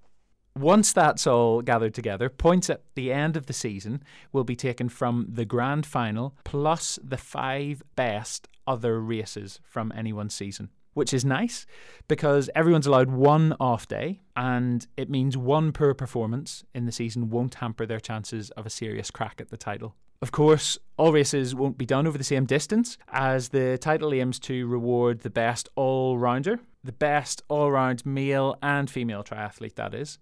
Once 0.57 0.93
that's 0.93 1.27
all 1.27 1.63
gathered 1.63 1.95
together, 1.95 2.29
points 2.29 2.69
at 2.69 2.83
the 2.95 3.13
end 3.13 3.37
of 3.37 3.47
the 3.47 3.53
season 3.53 4.03
will 4.33 4.45
be 4.45 4.57
taken 4.57 4.89
from 4.89 5.27
the 5.29 5.45
grand 5.45 5.87
final 5.87 6.35
plus 6.45 6.99
the 7.03 7.17
five 7.17 7.83
best 7.95 8.49
other 8.67 9.01
races 9.01 9.61
from 9.63 9.93
any 9.95 10.13
one 10.13 10.29
season, 10.29 10.69
which 10.95 11.15
is 11.15 11.25
nice 11.25 11.67
because 12.09 12.51
everyone's 12.55 12.87
allowed 12.87 13.11
one 13.11 13.55
off 13.61 13.87
day 13.87 14.21
and 14.37 14.87
it 14.97 15.09
means 15.09 15.37
one 15.37 15.71
per 15.71 15.95
performance 15.95 16.65
in 16.75 16.85
the 16.85 16.93
season 16.93 17.31
won't 17.31 17.55
hamper 17.57 17.87
their 17.87 18.01
chances 18.01 18.51
of 18.51 18.67
a 18.67 18.71
serious 18.71 19.11
crack 19.11 19.41
at 19.41 19.51
the 19.51 19.57
title. 19.57 19.95
Of 20.23 20.33
course, 20.33 20.79
all 20.99 21.13
races 21.13 21.55
won't 21.55 21.79
be 21.79 21.87
done 21.87 22.07
over 22.07 22.19
the 22.19 22.25
same 22.25 22.45
distance, 22.45 22.99
as 23.09 23.49
the 23.49 23.79
title 23.79 24.13
aims 24.13 24.39
to 24.41 24.67
reward 24.67 25.21
the 25.21 25.31
best 25.31 25.71
all 25.77 26.19
rounder, 26.19 26.61
the 26.85 26.93
best 26.93 27.43
all 27.49 27.71
round 27.71 28.05
male 28.05 28.59
and 28.63 28.91
female 28.91 29.25
triathlete, 29.25 29.77
that 29.77 29.95
is. 29.95 30.19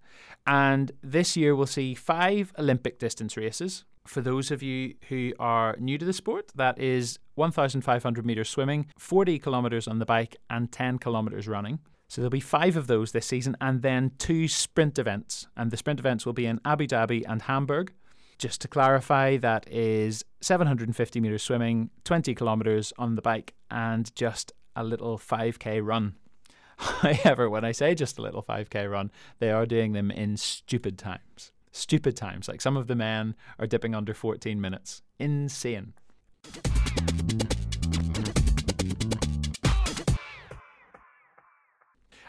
And 0.46 0.92
this 1.02 1.37
year 1.37 1.56
we'll 1.56 1.66
see 1.66 1.96
five 1.96 2.52
Olympic 2.56 3.00
distance 3.00 3.37
races. 3.37 3.84
For 4.06 4.20
those 4.20 4.52
of 4.52 4.62
you 4.62 4.94
who 5.08 5.32
are 5.40 5.76
new 5.80 5.98
to 5.98 6.04
the 6.04 6.12
sport, 6.12 6.52
that 6.54 6.78
is 6.78 7.18
1,500 7.34 8.24
metres 8.24 8.48
swimming, 8.48 8.87
40 8.98 9.40
kilometres 9.40 9.88
on 9.88 9.98
the 9.98 10.06
bike, 10.06 10.37
and 10.48 10.70
10 10.70 11.00
kilometres 11.00 11.48
running. 11.48 11.80
So 12.06 12.20
there'll 12.20 12.30
be 12.30 12.40
five 12.40 12.76
of 12.76 12.87
those 12.87 13.11
this 13.11 13.26
season, 13.26 13.56
and 13.61 13.82
then 13.82 14.12
two 14.16 14.46
sprint 14.46 14.96
events. 14.96 15.48
And 15.56 15.72
the 15.72 15.76
sprint 15.76 15.98
events 15.98 16.24
will 16.24 16.32
be 16.32 16.46
in 16.46 16.61
Abu 16.64 16.87
Dhabi 16.87 17.24
and 17.28 17.42
Hamburg. 17.42 17.92
Just 18.38 18.61
to 18.61 18.68
clarify, 18.68 19.37
that 19.38 19.66
is 19.68 20.24
750 20.42 21.20
metres 21.20 21.42
swimming, 21.42 21.90
20 22.05 22.37
kilometres 22.37 22.92
on 22.96 23.16
the 23.16 23.22
bike, 23.22 23.55
and 23.68 24.14
just 24.14 24.53
a 24.77 24.85
little 24.85 25.18
5k 25.18 25.85
run. 25.85 26.14
However, 26.77 27.51
when 27.51 27.64
I 27.64 27.72
say 27.72 27.96
just 27.96 28.16
a 28.16 28.22
little 28.22 28.42
5k 28.44 28.88
run, 28.88 29.11
they 29.40 29.51
are 29.51 29.66
doing 29.66 29.92
them 29.92 30.12
in 30.12 30.37
stupid 30.37 30.98
times. 30.98 31.51
Stupid 31.72 32.16
times. 32.16 32.46
Like 32.46 32.61
some 32.61 32.77
of 32.77 32.87
the 32.87 32.94
men 32.94 33.35
are 33.59 33.66
dipping 33.66 33.96
under 33.96 34.14
14 34.14 34.61
minutes. 34.61 35.03
Insane. 35.18 35.94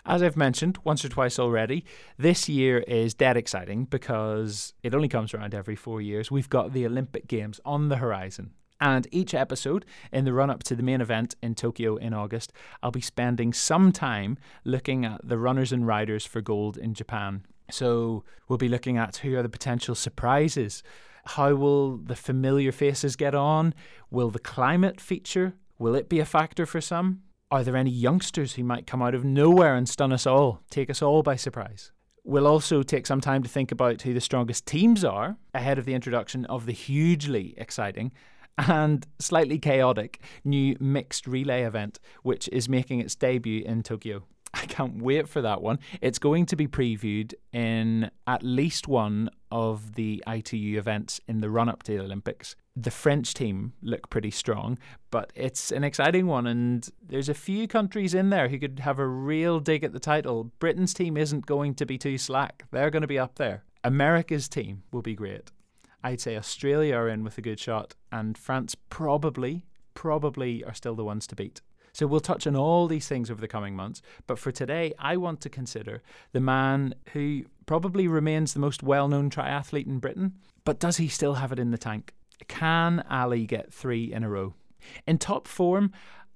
As 0.09 0.23
I've 0.23 0.35
mentioned 0.35 0.79
once 0.83 1.05
or 1.05 1.09
twice 1.09 1.37
already, 1.37 1.85
this 2.17 2.49
year 2.49 2.79
is 2.79 3.13
dead 3.13 3.37
exciting 3.37 3.85
because 3.85 4.73
it 4.81 4.95
only 4.95 5.07
comes 5.07 5.35
around 5.35 5.53
every 5.53 5.75
four 5.75 6.01
years. 6.01 6.31
We've 6.31 6.49
got 6.49 6.73
the 6.73 6.83
Olympic 6.87 7.27
Games 7.27 7.59
on 7.63 7.89
the 7.89 7.97
horizon. 7.97 8.49
And 8.81 9.07
each 9.11 9.35
episode 9.35 9.85
in 10.11 10.25
the 10.25 10.33
run 10.33 10.49
up 10.49 10.63
to 10.63 10.75
the 10.75 10.81
main 10.81 10.99
event 10.99 11.35
in 11.43 11.53
Tokyo 11.53 11.95
in 11.97 12.15
August, 12.15 12.51
I'll 12.81 12.89
be 12.89 13.01
spending 13.01 13.53
some 13.53 13.91
time 13.91 14.39
looking 14.65 15.05
at 15.05 15.21
the 15.23 15.37
runners 15.37 15.71
and 15.71 15.85
riders 15.85 16.25
for 16.25 16.41
gold 16.41 16.75
in 16.75 16.95
Japan. 16.95 17.45
So 17.69 18.23
we'll 18.47 18.57
be 18.57 18.67
looking 18.67 18.97
at 18.97 19.17
who 19.17 19.37
are 19.37 19.43
the 19.43 19.47
potential 19.47 19.93
surprises. 19.93 20.81
How 21.23 21.53
will 21.53 21.97
the 21.97 22.15
familiar 22.15 22.71
faces 22.71 23.15
get 23.15 23.35
on? 23.35 23.75
Will 24.09 24.31
the 24.31 24.39
climate 24.39 24.99
feature? 24.99 25.53
Will 25.77 25.93
it 25.93 26.09
be 26.09 26.19
a 26.19 26.25
factor 26.25 26.65
for 26.65 26.81
some? 26.81 27.21
Are 27.51 27.63
there 27.63 27.75
any 27.75 27.89
youngsters 27.89 28.53
who 28.53 28.63
might 28.63 28.85
come 28.85 29.01
out 29.01 29.15
of 29.15 29.25
nowhere 29.25 29.75
and 29.75 29.89
stun 29.89 30.13
us 30.13 30.27
all, 30.27 30.61
take 30.69 30.87
us 30.87 31.01
all 31.01 31.23
by 31.23 31.35
surprise? 31.35 31.91
We'll 32.23 32.45
also 32.45 32.83
take 32.83 33.07
some 33.07 33.21
time 33.21 33.41
to 33.41 33.49
think 33.49 33.71
about 33.71 34.03
who 34.03 34.13
the 34.13 34.21
strongest 34.21 34.67
teams 34.67 35.03
are 35.03 35.35
ahead 35.51 35.79
of 35.79 35.85
the 35.85 35.95
introduction 35.95 36.45
of 36.45 36.67
the 36.67 36.73
hugely 36.73 37.55
exciting 37.57 38.11
and 38.59 39.07
slightly 39.17 39.57
chaotic 39.57 40.21
new 40.43 40.77
mixed 40.79 41.25
relay 41.25 41.63
event, 41.63 41.97
which 42.21 42.47
is 42.49 42.69
making 42.69 42.99
its 42.99 43.15
debut 43.15 43.63
in 43.65 43.81
Tokyo. 43.81 44.25
I 44.53 44.65
can't 44.65 45.01
wait 45.01 45.27
for 45.27 45.41
that 45.41 45.61
one. 45.61 45.79
It's 46.01 46.19
going 46.19 46.45
to 46.47 46.55
be 46.55 46.67
previewed 46.67 47.33
in 47.53 48.09
at 48.27 48.43
least 48.43 48.87
one 48.87 49.29
of 49.51 49.95
the 49.95 50.23
ITU 50.27 50.77
events 50.77 51.19
in 51.27 51.41
the 51.41 51.49
run 51.49 51.69
up 51.69 51.83
to 51.83 51.93
the 51.93 52.03
Olympics. 52.03 52.55
The 52.75 52.91
French 52.91 53.33
team 53.33 53.73
look 53.81 54.09
pretty 54.09 54.31
strong, 54.31 54.77
but 55.11 55.31
it's 55.35 55.71
an 55.71 55.83
exciting 55.83 56.27
one, 56.27 56.47
and 56.47 56.87
there's 57.05 57.29
a 57.29 57.33
few 57.33 57.67
countries 57.67 58.13
in 58.13 58.29
there 58.29 58.47
who 58.47 58.59
could 58.59 58.79
have 58.79 58.99
a 58.99 59.07
real 59.07 59.59
dig 59.59 59.83
at 59.83 59.91
the 59.91 59.99
title. 59.99 60.51
Britain's 60.59 60.93
team 60.93 61.17
isn't 61.17 61.45
going 61.45 61.75
to 61.75 61.85
be 61.85 61.97
too 61.97 62.17
slack, 62.17 62.63
they're 62.71 62.89
going 62.89 63.01
to 63.01 63.07
be 63.07 63.19
up 63.19 63.35
there. 63.35 63.63
America's 63.83 64.47
team 64.47 64.83
will 64.91 65.01
be 65.01 65.15
great. 65.15 65.51
I'd 66.03 66.21
say 66.21 66.37
Australia 66.37 66.95
are 66.95 67.09
in 67.09 67.23
with 67.23 67.37
a 67.37 67.41
good 67.41 67.59
shot, 67.59 67.95
and 68.11 68.37
France 68.37 68.75
probably, 68.89 69.65
probably 69.93 70.63
are 70.63 70.73
still 70.73 70.95
the 70.95 71.03
ones 71.03 71.27
to 71.27 71.35
beat. 71.35 71.61
So 71.93 72.07
we'll 72.07 72.19
touch 72.19 72.47
on 72.47 72.55
all 72.55 72.87
these 72.87 73.07
things 73.07 73.29
over 73.29 73.41
the 73.41 73.47
coming 73.47 73.75
months. 73.75 74.01
But 74.27 74.39
for 74.39 74.51
today, 74.51 74.93
I 74.99 75.17
want 75.17 75.41
to 75.41 75.49
consider 75.49 76.01
the 76.31 76.39
man 76.39 76.95
who 77.13 77.43
probably 77.65 78.07
remains 78.07 78.53
the 78.53 78.59
most 78.59 78.83
well 78.83 79.07
known 79.07 79.29
triathlete 79.29 79.87
in 79.87 79.99
Britain. 79.99 80.33
But 80.65 80.79
does 80.79 80.97
he 80.97 81.07
still 81.07 81.35
have 81.35 81.51
it 81.51 81.59
in 81.59 81.71
the 81.71 81.77
tank? 81.77 82.13
Can 82.47 83.03
Ali 83.09 83.45
get 83.45 83.73
three 83.73 84.11
in 84.11 84.23
a 84.23 84.29
row? 84.29 84.53
In 85.05 85.17
top 85.17 85.47
form, 85.47 85.91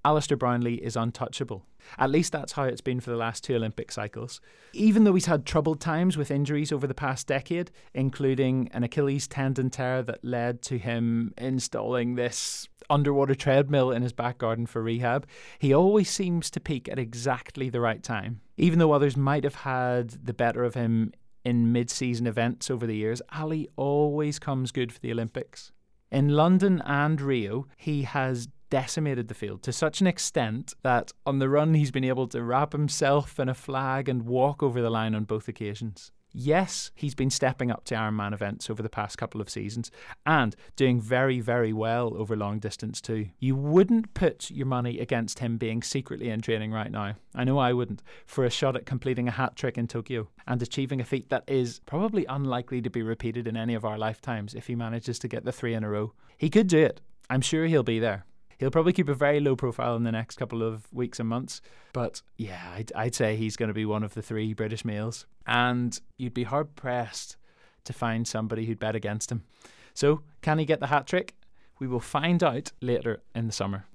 Alistair 0.05 0.37
Brownlee 0.37 0.75
is 0.75 0.97
untouchable. 0.97 1.65
At 1.97 2.09
least 2.09 2.31
that's 2.31 2.53
how 2.53 2.63
it's 2.63 2.81
been 2.81 2.99
for 2.99 3.09
the 3.09 3.17
last 3.17 3.43
two 3.43 3.55
Olympic 3.55 3.91
cycles. 3.91 4.41
Even 4.73 5.03
though 5.03 5.13
he's 5.13 5.25
had 5.25 5.45
troubled 5.45 5.79
times 5.79 6.17
with 6.17 6.31
injuries 6.31 6.71
over 6.71 6.87
the 6.87 6.93
past 6.93 7.27
decade, 7.27 7.71
including 7.93 8.69
an 8.73 8.83
Achilles 8.83 9.27
tendon 9.27 9.69
tear 9.69 10.01
that 10.03 10.23
led 10.23 10.61
to 10.63 10.77
him 10.77 11.33
installing 11.37 12.15
this 12.15 12.67
underwater 12.89 13.35
treadmill 13.35 13.91
in 13.91 14.01
his 14.01 14.13
back 14.13 14.37
garden 14.37 14.65
for 14.65 14.81
rehab, 14.81 15.27
he 15.59 15.73
always 15.73 16.09
seems 16.09 16.49
to 16.51 16.59
peak 16.59 16.87
at 16.89 16.99
exactly 16.99 17.69
the 17.69 17.81
right 17.81 18.03
time. 18.03 18.41
Even 18.57 18.79
though 18.79 18.91
others 18.91 19.17
might 19.17 19.43
have 19.43 19.55
had 19.55 20.09
the 20.25 20.33
better 20.33 20.63
of 20.63 20.73
him 20.75 21.11
in 21.43 21.71
mid 21.71 21.89
season 21.89 22.27
events 22.27 22.69
over 22.69 22.87
the 22.87 22.95
years, 22.95 23.21
Ali 23.35 23.67
always 23.75 24.39
comes 24.39 24.71
good 24.71 24.91
for 24.91 24.99
the 24.99 25.11
Olympics. 25.11 25.71
In 26.11 26.29
London 26.29 26.81
and 26.85 27.19
Rio, 27.19 27.67
he 27.75 28.03
has 28.03 28.47
decimated 28.69 29.27
the 29.27 29.33
field 29.35 29.61
to 29.63 29.71
such 29.71 30.01
an 30.01 30.07
extent 30.07 30.73
that 30.81 31.11
on 31.25 31.39
the 31.39 31.49
run 31.49 31.75
he's 31.75 31.91
been 31.91 32.03
able 32.03 32.27
to 32.27 32.41
wrap 32.41 32.71
himself 32.71 33.39
in 33.39 33.47
a 33.47 33.53
flag 33.53 34.09
and 34.09 34.23
walk 34.23 34.63
over 34.63 34.81
the 34.81 34.89
line 34.89 35.13
on 35.13 35.25
both 35.25 35.47
occasions. 35.47 36.11
Yes, 36.35 36.89
he's 36.95 37.13
been 37.13 37.29
stepping 37.29 37.69
up 37.69 37.85
to 37.85 37.95
Ironman 37.95 38.33
events 38.33 38.67
over 38.67 38.81
the 38.81 38.89
past 38.89 39.19
couple 39.19 39.39
of 39.39 39.51
seasons 39.51 39.91
and 40.25 40.55
doing 40.75 40.99
very, 40.99 41.39
very 41.39 41.71
well 41.71 42.13
over 42.17 42.35
long 42.35 42.57
distance 42.57 42.99
too. 42.99 43.27
You 43.39 43.55
wouldn't 43.55 44.15
put 44.15 44.49
your 44.49 44.65
money 44.65 44.99
against 44.99 45.39
him 45.39 45.57
being 45.57 45.83
secretly 45.83 46.29
in 46.29 46.41
training 46.41 46.71
right 46.71 46.91
now. 46.91 47.15
I 47.35 47.43
know 47.43 47.59
I 47.59 47.73
wouldn't, 47.73 48.01
for 48.25 48.45
a 48.45 48.49
shot 48.49 48.75
at 48.75 48.87
completing 48.87 49.27
a 49.27 49.31
hat 49.31 49.55
trick 49.55 49.77
in 49.77 49.87
Tokyo 49.87 50.27
and 50.47 50.59
achieving 50.61 50.99
a 50.99 51.05
feat 51.05 51.29
that 51.29 51.43
is 51.47 51.81
probably 51.85 52.25
unlikely 52.25 52.81
to 52.81 52.89
be 52.89 53.03
repeated 53.03 53.47
in 53.47 53.55
any 53.55 53.75
of 53.75 53.85
our 53.85 53.97
lifetimes 53.99 54.55
if 54.55 54.65
he 54.65 54.75
manages 54.75 55.19
to 55.19 55.27
get 55.27 55.45
the 55.45 55.51
three 55.51 55.75
in 55.75 55.83
a 55.83 55.89
row. 55.89 56.13
He 56.37 56.49
could 56.49 56.67
do 56.67 56.79
it. 56.79 56.99
I'm 57.29 57.41
sure 57.41 57.67
he'll 57.67 57.83
be 57.83 57.99
there. 57.99 58.25
He'll 58.57 58.71
probably 58.71 58.93
keep 58.93 59.09
a 59.09 59.13
very 59.13 59.39
low 59.39 59.55
profile 59.55 59.95
in 59.95 60.03
the 60.03 60.11
next 60.11 60.37
couple 60.37 60.63
of 60.63 60.91
weeks 60.93 61.19
and 61.19 61.29
months. 61.29 61.61
But 61.91 62.21
yeah, 62.37 62.71
I'd, 62.75 62.91
I'd 62.95 63.15
say 63.15 63.35
he's 63.35 63.57
going 63.57 63.67
to 63.67 63.73
be 63.73 63.85
one 63.85 64.03
of 64.03 64.13
the 64.13 64.21
three 64.21 64.53
British 64.53 64.85
males. 64.85 65.25
And 65.45 65.99
you'd 66.17 66.33
be 66.33 66.43
hard 66.43 66.75
pressed 66.75 67.37
to 67.85 67.93
find 67.93 68.27
somebody 68.27 68.65
who'd 68.65 68.79
bet 68.79 68.95
against 68.95 69.31
him. 69.31 69.43
So, 69.93 70.21
can 70.41 70.59
he 70.59 70.65
get 70.65 70.79
the 70.79 70.87
hat 70.87 71.05
trick? 71.05 71.35
We 71.79 71.87
will 71.87 71.99
find 71.99 72.43
out 72.43 72.71
later 72.81 73.21
in 73.35 73.47
the 73.47 73.53
summer. 73.53 73.85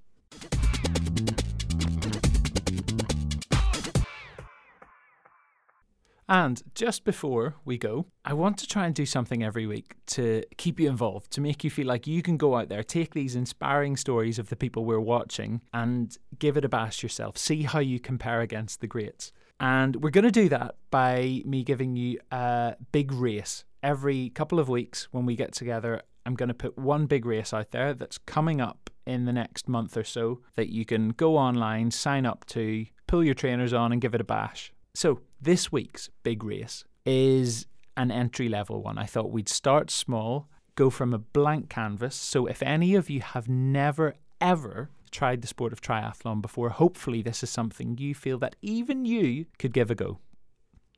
And 6.28 6.62
just 6.74 7.04
before 7.04 7.54
we 7.64 7.78
go, 7.78 8.06
I 8.24 8.34
want 8.34 8.58
to 8.58 8.66
try 8.66 8.84
and 8.84 8.94
do 8.94 9.06
something 9.06 9.42
every 9.42 9.66
week 9.66 9.94
to 10.08 10.42
keep 10.58 10.78
you 10.78 10.88
involved, 10.88 11.30
to 11.32 11.40
make 11.40 11.64
you 11.64 11.70
feel 11.70 11.86
like 11.86 12.06
you 12.06 12.20
can 12.20 12.36
go 12.36 12.56
out 12.56 12.68
there, 12.68 12.82
take 12.82 13.14
these 13.14 13.34
inspiring 13.34 13.96
stories 13.96 14.38
of 14.38 14.50
the 14.50 14.56
people 14.56 14.84
we're 14.84 15.00
watching, 15.00 15.62
and 15.72 16.16
give 16.38 16.58
it 16.58 16.64
a 16.66 16.68
bash 16.68 17.02
yourself. 17.02 17.38
See 17.38 17.62
how 17.62 17.78
you 17.78 17.98
compare 17.98 18.42
against 18.42 18.80
the 18.80 18.86
greats. 18.86 19.32
And 19.58 19.96
we're 19.96 20.10
going 20.10 20.24
to 20.24 20.30
do 20.30 20.48
that 20.50 20.76
by 20.90 21.42
me 21.44 21.64
giving 21.64 21.96
you 21.96 22.20
a 22.30 22.76
big 22.92 23.10
race. 23.10 23.64
Every 23.82 24.30
couple 24.30 24.60
of 24.60 24.68
weeks 24.68 25.08
when 25.10 25.24
we 25.24 25.34
get 25.34 25.52
together, 25.52 26.02
I'm 26.26 26.34
going 26.34 26.48
to 26.48 26.54
put 26.54 26.76
one 26.76 27.06
big 27.06 27.24
race 27.24 27.54
out 27.54 27.70
there 27.70 27.94
that's 27.94 28.18
coming 28.18 28.60
up 28.60 28.90
in 29.06 29.24
the 29.24 29.32
next 29.32 29.66
month 29.66 29.96
or 29.96 30.04
so 30.04 30.40
that 30.56 30.68
you 30.68 30.84
can 30.84 31.08
go 31.10 31.38
online, 31.38 31.90
sign 31.90 32.26
up 32.26 32.44
to, 32.46 32.84
pull 33.06 33.24
your 33.24 33.34
trainers 33.34 33.72
on, 33.72 33.92
and 33.92 34.00
give 34.00 34.14
it 34.14 34.20
a 34.20 34.24
bash. 34.24 34.72
So, 34.94 35.20
this 35.40 35.70
week's 35.70 36.08
big 36.22 36.42
race 36.44 36.84
is 37.04 37.66
an 37.96 38.10
entry 38.10 38.48
level 38.48 38.82
one. 38.82 38.98
I 38.98 39.06
thought 39.06 39.30
we'd 39.30 39.48
start 39.48 39.90
small, 39.90 40.48
go 40.74 40.90
from 40.90 41.12
a 41.12 41.18
blank 41.18 41.68
canvas. 41.68 42.14
So 42.14 42.46
if 42.46 42.62
any 42.62 42.94
of 42.94 43.10
you 43.10 43.20
have 43.20 43.48
never, 43.48 44.14
ever 44.40 44.90
tried 45.10 45.42
the 45.42 45.48
sport 45.48 45.72
of 45.72 45.80
triathlon 45.80 46.40
before, 46.40 46.70
hopefully 46.70 47.22
this 47.22 47.42
is 47.42 47.50
something 47.50 47.98
you 47.98 48.14
feel 48.14 48.38
that 48.38 48.56
even 48.62 49.04
you 49.04 49.46
could 49.58 49.72
give 49.72 49.90
a 49.90 49.94
go. 49.94 50.18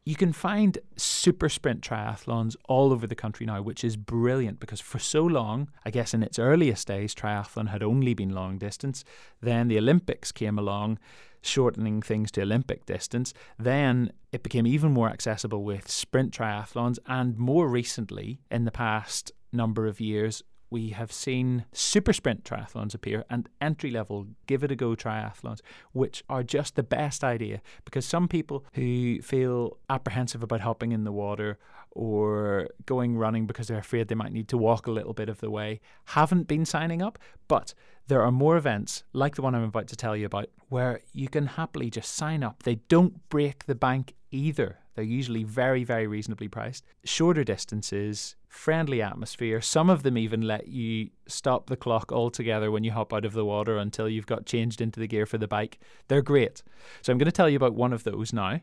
You 0.04 0.16
can 0.16 0.32
find 0.32 0.78
super 0.96 1.48
sprint 1.48 1.82
triathlons 1.82 2.56
all 2.68 2.92
over 2.92 3.06
the 3.06 3.14
country 3.14 3.44
now, 3.44 3.60
which 3.60 3.84
is 3.84 3.96
brilliant 3.96 4.58
because 4.58 4.80
for 4.80 4.98
so 4.98 5.24
long, 5.24 5.68
I 5.84 5.90
guess 5.90 6.14
in 6.14 6.22
its 6.22 6.38
earliest 6.38 6.88
days, 6.88 7.14
triathlon 7.14 7.68
had 7.68 7.82
only 7.82 8.14
been 8.14 8.30
long 8.30 8.56
distance. 8.56 9.04
Then 9.42 9.68
the 9.68 9.78
Olympics 9.78 10.32
came 10.32 10.58
along, 10.58 10.98
shortening 11.42 12.00
things 12.00 12.30
to 12.32 12.42
Olympic 12.42 12.86
distance. 12.86 13.34
Then 13.58 14.12
it 14.32 14.42
became 14.42 14.66
even 14.66 14.90
more 14.92 15.10
accessible 15.10 15.62
with 15.64 15.90
sprint 15.90 16.32
triathlons. 16.32 16.98
And 17.06 17.36
more 17.38 17.68
recently, 17.68 18.40
in 18.50 18.64
the 18.64 18.72
past 18.72 19.32
number 19.52 19.86
of 19.86 20.00
years, 20.00 20.42
we 20.70 20.90
have 20.90 21.12
seen 21.12 21.64
super 21.72 22.12
sprint 22.12 22.44
triathlons 22.44 22.94
appear 22.94 23.24
and 23.28 23.48
entry 23.60 23.90
level 23.90 24.26
give 24.46 24.62
it 24.62 24.70
a 24.70 24.76
go 24.76 24.94
triathlons, 24.94 25.60
which 25.92 26.22
are 26.28 26.42
just 26.42 26.76
the 26.76 26.82
best 26.82 27.24
idea 27.24 27.60
because 27.84 28.06
some 28.06 28.28
people 28.28 28.64
who 28.74 29.20
feel 29.20 29.76
apprehensive 29.88 30.42
about 30.42 30.60
hopping 30.60 30.92
in 30.92 31.04
the 31.04 31.12
water 31.12 31.58
or 31.92 32.68
going 32.86 33.16
running 33.16 33.46
because 33.46 33.66
they're 33.66 33.78
afraid 33.78 34.08
they 34.08 34.14
might 34.14 34.32
need 34.32 34.48
to 34.48 34.56
walk 34.56 34.86
a 34.86 34.92
little 34.92 35.12
bit 35.12 35.28
of 35.28 35.40
the 35.40 35.50
way 35.50 35.80
haven't 36.06 36.46
been 36.46 36.64
signing 36.64 37.02
up. 37.02 37.18
But 37.48 37.74
there 38.10 38.22
are 38.22 38.32
more 38.32 38.56
events 38.56 39.04
like 39.12 39.36
the 39.36 39.42
one 39.42 39.54
I'm 39.54 39.62
about 39.62 39.86
to 39.86 39.96
tell 39.96 40.16
you 40.16 40.26
about 40.26 40.48
where 40.68 41.00
you 41.12 41.28
can 41.28 41.46
happily 41.46 41.90
just 41.90 42.12
sign 42.12 42.42
up. 42.42 42.64
They 42.64 42.74
don't 42.88 43.28
break 43.28 43.66
the 43.66 43.76
bank 43.76 44.14
either. 44.32 44.78
They're 44.96 45.04
usually 45.04 45.44
very, 45.44 45.84
very 45.84 46.08
reasonably 46.08 46.48
priced. 46.48 46.84
Shorter 47.04 47.44
distances, 47.44 48.34
friendly 48.48 49.00
atmosphere. 49.00 49.60
Some 49.60 49.88
of 49.88 50.02
them 50.02 50.18
even 50.18 50.42
let 50.42 50.66
you 50.66 51.10
stop 51.28 51.68
the 51.68 51.76
clock 51.76 52.10
altogether 52.10 52.72
when 52.72 52.82
you 52.82 52.90
hop 52.90 53.12
out 53.12 53.24
of 53.24 53.32
the 53.32 53.44
water 53.44 53.78
until 53.78 54.08
you've 54.08 54.26
got 54.26 54.44
changed 54.44 54.80
into 54.80 54.98
the 54.98 55.06
gear 55.06 55.24
for 55.24 55.38
the 55.38 55.46
bike. 55.46 55.78
They're 56.08 56.20
great. 56.20 56.64
So 57.02 57.12
I'm 57.12 57.18
going 57.18 57.26
to 57.26 57.32
tell 57.32 57.48
you 57.48 57.56
about 57.56 57.74
one 57.74 57.92
of 57.92 58.02
those 58.02 58.32
now, 58.32 58.60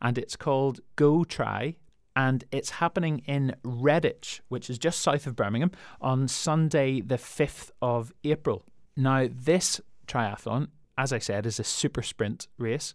and 0.00 0.16
it's 0.16 0.36
called 0.36 0.78
Go 0.94 1.24
Try. 1.24 1.76
And 2.14 2.44
it's 2.52 2.70
happening 2.70 3.22
in 3.26 3.56
Redditch, 3.64 4.38
which 4.48 4.70
is 4.70 4.78
just 4.78 5.00
south 5.00 5.26
of 5.26 5.34
Birmingham, 5.34 5.72
on 6.00 6.28
Sunday, 6.28 7.00
the 7.00 7.16
5th 7.16 7.72
of 7.82 8.12
April. 8.22 8.64
Now, 8.96 9.28
this 9.30 9.80
triathlon, 10.06 10.68
as 10.96 11.12
I 11.12 11.18
said, 11.18 11.46
is 11.46 11.58
a 11.58 11.64
super 11.64 12.02
sprint 12.02 12.48
race. 12.58 12.94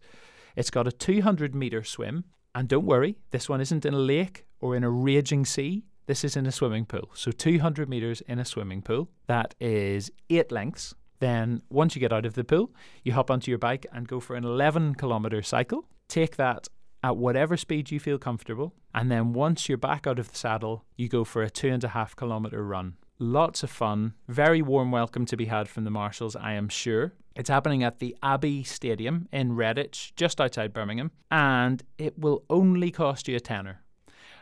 It's 0.56 0.70
got 0.70 0.88
a 0.88 0.92
200 0.92 1.54
metre 1.54 1.84
swim. 1.84 2.26
And 2.56 2.68
don't 2.68 2.86
worry, 2.86 3.18
this 3.32 3.48
one 3.48 3.62
isn't 3.62 3.86
in 3.86 3.94
a 3.94 4.00
lake 4.00 4.46
or 4.60 4.76
in 4.76 4.84
a 4.84 4.90
raging 4.90 5.46
sea. 5.46 5.84
This 6.08 6.24
is 6.24 6.36
in 6.36 6.46
a 6.46 6.52
swimming 6.52 6.86
pool. 6.86 7.12
So 7.14 7.32
200 7.32 7.88
meters 7.88 8.22
in 8.22 8.40
a 8.40 8.46
swimming 8.46 8.82
pool. 8.82 9.10
That 9.28 9.54
is 9.60 10.12
eight 10.30 10.52
lengths. 10.52 10.96
Then, 11.20 11.62
once 11.70 11.96
you 11.96 12.00
get 12.00 12.14
out 12.14 12.26
of 12.26 12.34
the 12.34 12.44
pool, 12.44 12.72
you 13.04 13.14
hop 13.14 13.30
onto 13.30 13.52
your 13.52 13.58
bike 13.58 13.86
and 13.92 14.08
go 14.08 14.20
for 14.20 14.36
an 14.36 14.46
11 14.46 14.96
kilometer 14.96 15.44
cycle. 15.44 15.86
Take 16.08 16.38
that 16.38 16.68
at 17.04 17.18
whatever 17.18 17.58
speed 17.58 17.92
you 17.92 18.00
feel 18.00 18.18
comfortable. 18.18 18.74
And 18.96 19.12
then, 19.12 19.34
once 19.34 19.68
you're 19.68 19.78
back 19.78 20.08
out 20.08 20.18
of 20.18 20.32
the 20.32 20.38
saddle, 20.38 20.86
you 20.96 21.10
go 21.10 21.24
for 21.24 21.44
a 21.44 21.50
two 21.50 21.70
and 21.70 21.84
a 21.84 21.90
half 21.90 22.16
kilometer 22.16 22.66
run. 22.66 22.96
Lots 23.22 23.64
of 23.64 23.70
fun. 23.70 24.14
Very 24.30 24.62
warm 24.62 24.92
welcome 24.92 25.26
to 25.26 25.36
be 25.36 25.48
had 25.48 25.68
from 25.68 25.84
the 25.84 25.92
marshals, 25.92 26.38
I 26.38 26.54
am 26.54 26.70
sure. 26.70 27.12
It's 27.36 27.50
happening 27.50 27.84
at 27.84 28.00
the 28.00 28.16
Abbey 28.24 28.64
Stadium 28.64 29.28
in 29.34 29.58
Redditch, 29.58 30.14
just 30.16 30.40
outside 30.40 30.72
Birmingham, 30.72 31.12
and 31.30 31.84
it 31.98 32.18
will 32.18 32.46
only 32.50 32.92
cost 32.92 33.28
you 33.28 33.36
a 33.36 33.42
tenner. 33.42 33.82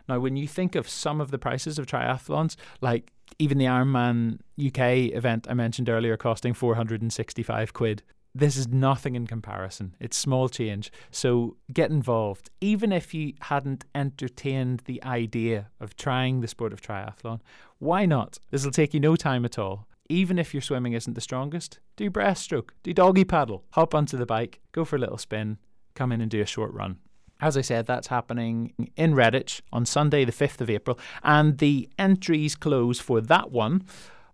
Now, 0.08 0.20
when 0.20 0.38
you 0.38 0.48
think 0.48 0.76
of 0.76 0.88
some 0.88 1.20
of 1.20 1.32
the 1.32 1.40
prices 1.40 1.80
of 1.80 1.88
triathlons, 1.88 2.56
like 2.80 3.12
even 3.40 3.58
the 3.58 3.66
Ironman 3.66 4.42
UK 4.64 5.12
event 5.16 5.48
I 5.50 5.56
mentioned 5.56 5.90
earlier 5.90 6.16
costing 6.16 6.54
465 6.54 7.74
quid, 7.74 8.04
this 8.38 8.56
is 8.56 8.68
nothing 8.68 9.16
in 9.16 9.26
comparison. 9.26 9.96
It's 10.00 10.18
small 10.18 10.48
change. 10.48 10.92
So 11.12 11.58
get 11.74 11.90
involved. 11.90 12.50
Even 12.62 12.92
if 12.92 13.14
you 13.14 13.34
hadn't 13.42 13.86
entertained 13.96 14.84
the 14.86 15.04
idea 15.04 15.70
of 15.80 15.96
trying 15.96 16.42
the 16.42 16.48
sport 16.48 16.74
of 16.74 16.82
triathlon, 16.82 17.40
why 17.80 18.06
not? 18.06 18.38
This 18.52 18.64
will 18.64 18.72
take 18.72 18.94
you 18.94 19.00
no 19.00 19.16
time 19.16 19.44
at 19.44 19.58
all. 19.58 19.88
Even 20.10 20.40
if 20.40 20.54
your 20.54 20.62
swimming 20.62 20.94
isn't 20.94 21.16
the 21.16 21.22
strongest, 21.22 21.80
do 21.96 22.10
breaststroke, 22.10 22.70
do 22.84 22.94
doggy 22.94 23.26
paddle, 23.26 23.66
hop 23.72 23.94
onto 23.94 24.18
the 24.18 24.26
bike, 24.26 24.62
go 24.72 24.86
for 24.86 24.96
a 24.96 25.00
little 25.00 25.18
spin, 25.18 25.58
come 25.96 26.12
in 26.12 26.22
and 26.22 26.32
do 26.32 26.42
a 26.42 26.46
short 26.46 26.72
run. 26.74 26.98
As 27.42 27.58
I 27.58 27.62
said, 27.62 27.86
that's 27.86 28.08
happening 28.08 28.74
in 28.96 29.14
Redditch 29.14 29.62
on 29.74 29.86
Sunday, 29.86 30.26
the 30.26 30.32
5th 30.32 30.62
of 30.62 30.70
April, 30.70 30.98
and 31.24 31.58
the 31.58 31.90
entries 32.00 32.56
close 32.56 33.00
for 33.00 33.20
that 33.22 33.52
one 33.52 33.84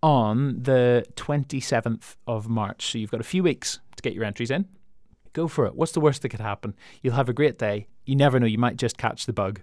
on 0.01 0.61
the 0.61 1.05
27th 1.15 2.15
of 2.27 2.49
March. 2.49 2.91
So 2.91 2.97
you've 2.97 3.11
got 3.11 3.21
a 3.21 3.25
few 3.25 3.41
weeks 3.43 3.79
get 4.03 4.13
your 4.13 4.23
entries 4.23 4.51
in. 4.51 4.67
Go 5.33 5.47
for 5.47 5.65
it. 5.65 5.75
What's 5.75 5.93
the 5.93 5.99
worst 5.99 6.21
that 6.21 6.29
could 6.29 6.39
happen? 6.39 6.75
You'll 7.01 7.15
have 7.15 7.29
a 7.29 7.33
great 7.33 7.57
day. 7.57 7.87
You 8.05 8.15
never 8.15 8.39
know, 8.39 8.45
you 8.45 8.59
might 8.59 8.77
just 8.77 8.97
catch 8.97 9.25
the 9.25 9.33
bug. 9.33 9.61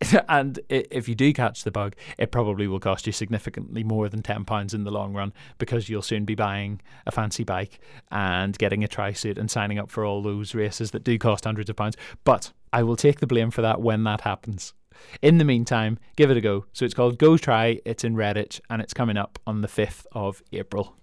and 0.28 0.58
if 0.70 1.08
you 1.08 1.14
do 1.14 1.32
catch 1.32 1.62
the 1.62 1.70
bug, 1.70 1.94
it 2.16 2.32
probably 2.32 2.66
will 2.66 2.80
cost 2.80 3.06
you 3.06 3.12
significantly 3.12 3.84
more 3.84 4.08
than 4.08 4.22
£10 4.22 4.74
in 4.74 4.84
the 4.84 4.90
long 4.90 5.12
run 5.12 5.32
because 5.58 5.90
you'll 5.90 6.00
soon 6.00 6.24
be 6.24 6.34
buying 6.34 6.80
a 7.06 7.12
fancy 7.12 7.44
bike 7.44 7.80
and 8.10 8.56
getting 8.56 8.82
a 8.82 8.88
tri 8.88 9.12
suit 9.12 9.36
and 9.36 9.50
signing 9.50 9.78
up 9.78 9.90
for 9.90 10.04
all 10.04 10.22
those 10.22 10.54
races 10.54 10.92
that 10.92 11.04
do 11.04 11.18
cost 11.18 11.44
hundreds 11.44 11.68
of 11.68 11.76
pounds. 11.76 11.96
But 12.24 12.52
I 12.72 12.82
will 12.82 12.96
take 12.96 13.20
the 13.20 13.26
blame 13.26 13.50
for 13.50 13.60
that 13.62 13.82
when 13.82 14.04
that 14.04 14.22
happens. 14.22 14.72
In 15.22 15.38
the 15.38 15.44
meantime, 15.44 15.98
give 16.16 16.30
it 16.30 16.36
a 16.36 16.40
go. 16.40 16.66
So 16.72 16.84
it's 16.84 16.94
called 16.94 17.18
Go 17.18 17.36
Try, 17.36 17.80
it's 17.84 18.04
in 18.04 18.14
Redditch, 18.14 18.60
and 18.70 18.80
it's 18.80 18.94
coming 18.94 19.16
up 19.16 19.38
on 19.46 19.60
the 19.60 19.68
5th 19.68 20.06
of 20.12 20.42
April. 20.52 20.96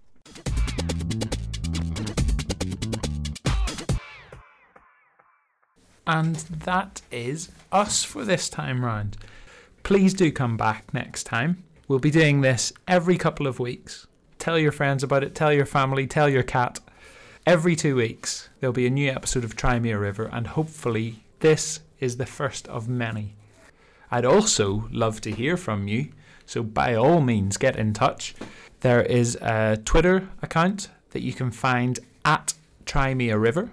And 6.07 6.37
that 6.37 7.01
is 7.11 7.51
us 7.69 8.05
for 8.05 8.23
this 8.23 8.47
time 8.47 8.85
round. 8.85 9.17
Please 9.83 10.13
do 10.13 10.31
come 10.31 10.55
back 10.55 10.93
next 10.93 11.25
time. 11.25 11.63
We'll 11.87 11.99
be 11.99 12.11
doing 12.11 12.41
this 12.41 12.71
every 12.87 13.17
couple 13.17 13.45
of 13.45 13.59
weeks. 13.59 14.07
Tell 14.39 14.57
your 14.57 14.71
friends 14.71 15.03
about 15.03 15.23
it, 15.23 15.35
tell 15.35 15.51
your 15.51 15.65
family, 15.65 16.07
tell 16.07 16.29
your 16.29 16.43
cat. 16.43 16.79
Every 17.45 17.75
two 17.75 17.95
weeks, 17.95 18.49
there'll 18.59 18.73
be 18.73 18.87
a 18.87 18.89
new 18.89 19.11
episode 19.11 19.43
of 19.43 19.55
Try 19.55 19.79
Me 19.79 19.91
a 19.91 19.97
River, 19.97 20.29
and 20.31 20.47
hopefully, 20.47 21.23
this 21.39 21.81
is 21.99 22.17
the 22.17 22.25
first 22.25 22.67
of 22.69 22.87
many. 22.87 23.35
I'd 24.09 24.25
also 24.25 24.87
love 24.91 25.19
to 25.21 25.31
hear 25.31 25.57
from 25.57 25.87
you, 25.87 26.09
so 26.45 26.63
by 26.63 26.95
all 26.95 27.19
means, 27.19 27.57
get 27.57 27.75
in 27.75 27.93
touch. 27.93 28.33
There 28.79 29.01
is 29.01 29.35
a 29.41 29.77
Twitter 29.83 30.29
account 30.41 30.89
that 31.11 31.21
you 31.21 31.33
can 31.33 31.51
find 31.51 31.99
at 32.23 32.53
Try 32.85 33.13
Me 33.13 33.29
a 33.29 33.37
River. 33.37 33.71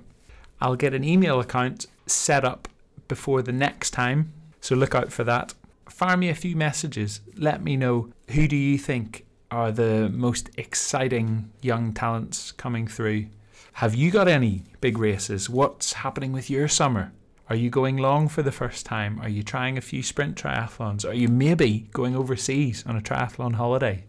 I'll 0.61 0.77
get 0.77 0.95
an 0.95 1.05
email 1.05 1.41
account 1.41 1.87
set 2.07 2.45
up 2.45 2.69
before 3.09 3.43
the 3.43 3.53
next 3.53 3.91
time. 3.91 4.33
So 4.61 4.75
look 4.75 4.95
out 4.95 5.13
for 5.13 5.25
that. 5.25 5.55
Fire 5.89 6.17
me 6.17 6.29
a 6.29 6.35
few 6.35 6.57
messages. 6.57 7.21
Let 7.37 7.63
me 7.63 7.77
know 7.77 8.11
who 8.31 8.49
do 8.49 8.57
you 8.57 8.79
think 8.79 9.27
are 9.51 9.71
the 9.71 10.09
most 10.09 10.51
exciting 10.57 11.51
young 11.61 11.93
talents 11.93 12.51
coming 12.51 12.89
through. 12.89 13.27
Have 13.75 13.95
you 13.95 14.11
got 14.11 14.27
any 14.27 14.65
big 14.81 14.99
races? 14.99 15.49
What's 15.49 15.93
happening 15.93 16.33
with 16.33 16.51
your 16.51 16.67
summer? 16.67 17.13
Are 17.49 17.55
you 17.55 17.71
going 17.71 17.99
long 17.99 18.29
for 18.29 18.43
the 18.43 18.51
first 18.51 18.85
time? 18.85 19.21
Are 19.21 19.29
you 19.29 19.45
trying 19.45 19.79
a 19.79 19.83
few 19.83 20.03
sprint 20.03 20.37
triathlons? 20.37 21.09
Are 21.09 21.15
you 21.15 21.29
maybe 21.29 21.87
going 21.93 22.17
overseas 22.17 22.83
on 22.85 22.97
a 22.97 23.01
triathlon 23.01 23.55
holiday? 23.55 24.05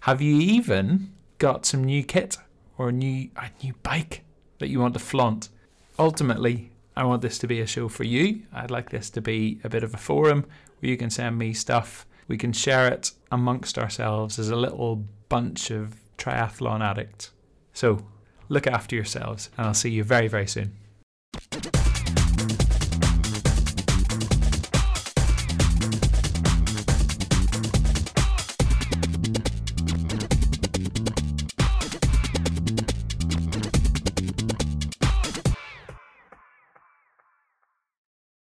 Have 0.00 0.20
you 0.20 0.40
even 0.40 1.12
got 1.38 1.64
some 1.64 1.84
new 1.84 2.02
kit 2.02 2.38
or 2.76 2.88
a 2.88 2.92
new 2.92 3.30
a 3.36 3.50
new 3.62 3.74
bike 3.84 4.24
that 4.58 4.68
you 4.68 4.80
want 4.80 4.94
to 4.94 5.00
flaunt? 5.00 5.48
Ultimately, 5.96 6.71
I 6.96 7.04
want 7.04 7.22
this 7.22 7.38
to 7.38 7.46
be 7.46 7.60
a 7.60 7.66
show 7.66 7.88
for 7.88 8.04
you. 8.04 8.42
I'd 8.52 8.70
like 8.70 8.90
this 8.90 9.08
to 9.10 9.20
be 9.20 9.60
a 9.64 9.68
bit 9.68 9.82
of 9.82 9.94
a 9.94 9.98
forum 9.98 10.44
where 10.80 10.90
you 10.90 10.96
can 10.96 11.10
send 11.10 11.38
me 11.38 11.54
stuff. 11.54 12.06
We 12.28 12.36
can 12.36 12.52
share 12.52 12.88
it 12.88 13.12
amongst 13.30 13.78
ourselves 13.78 14.38
as 14.38 14.50
a 14.50 14.56
little 14.56 15.04
bunch 15.28 15.70
of 15.70 15.94
triathlon 16.18 16.82
addicts. 16.82 17.30
So, 17.72 18.06
look 18.48 18.66
after 18.66 18.94
yourselves, 18.94 19.48
and 19.56 19.66
I'll 19.66 19.74
see 19.74 19.90
you 19.90 20.04
very, 20.04 20.28
very 20.28 20.46
soon. 20.46 20.76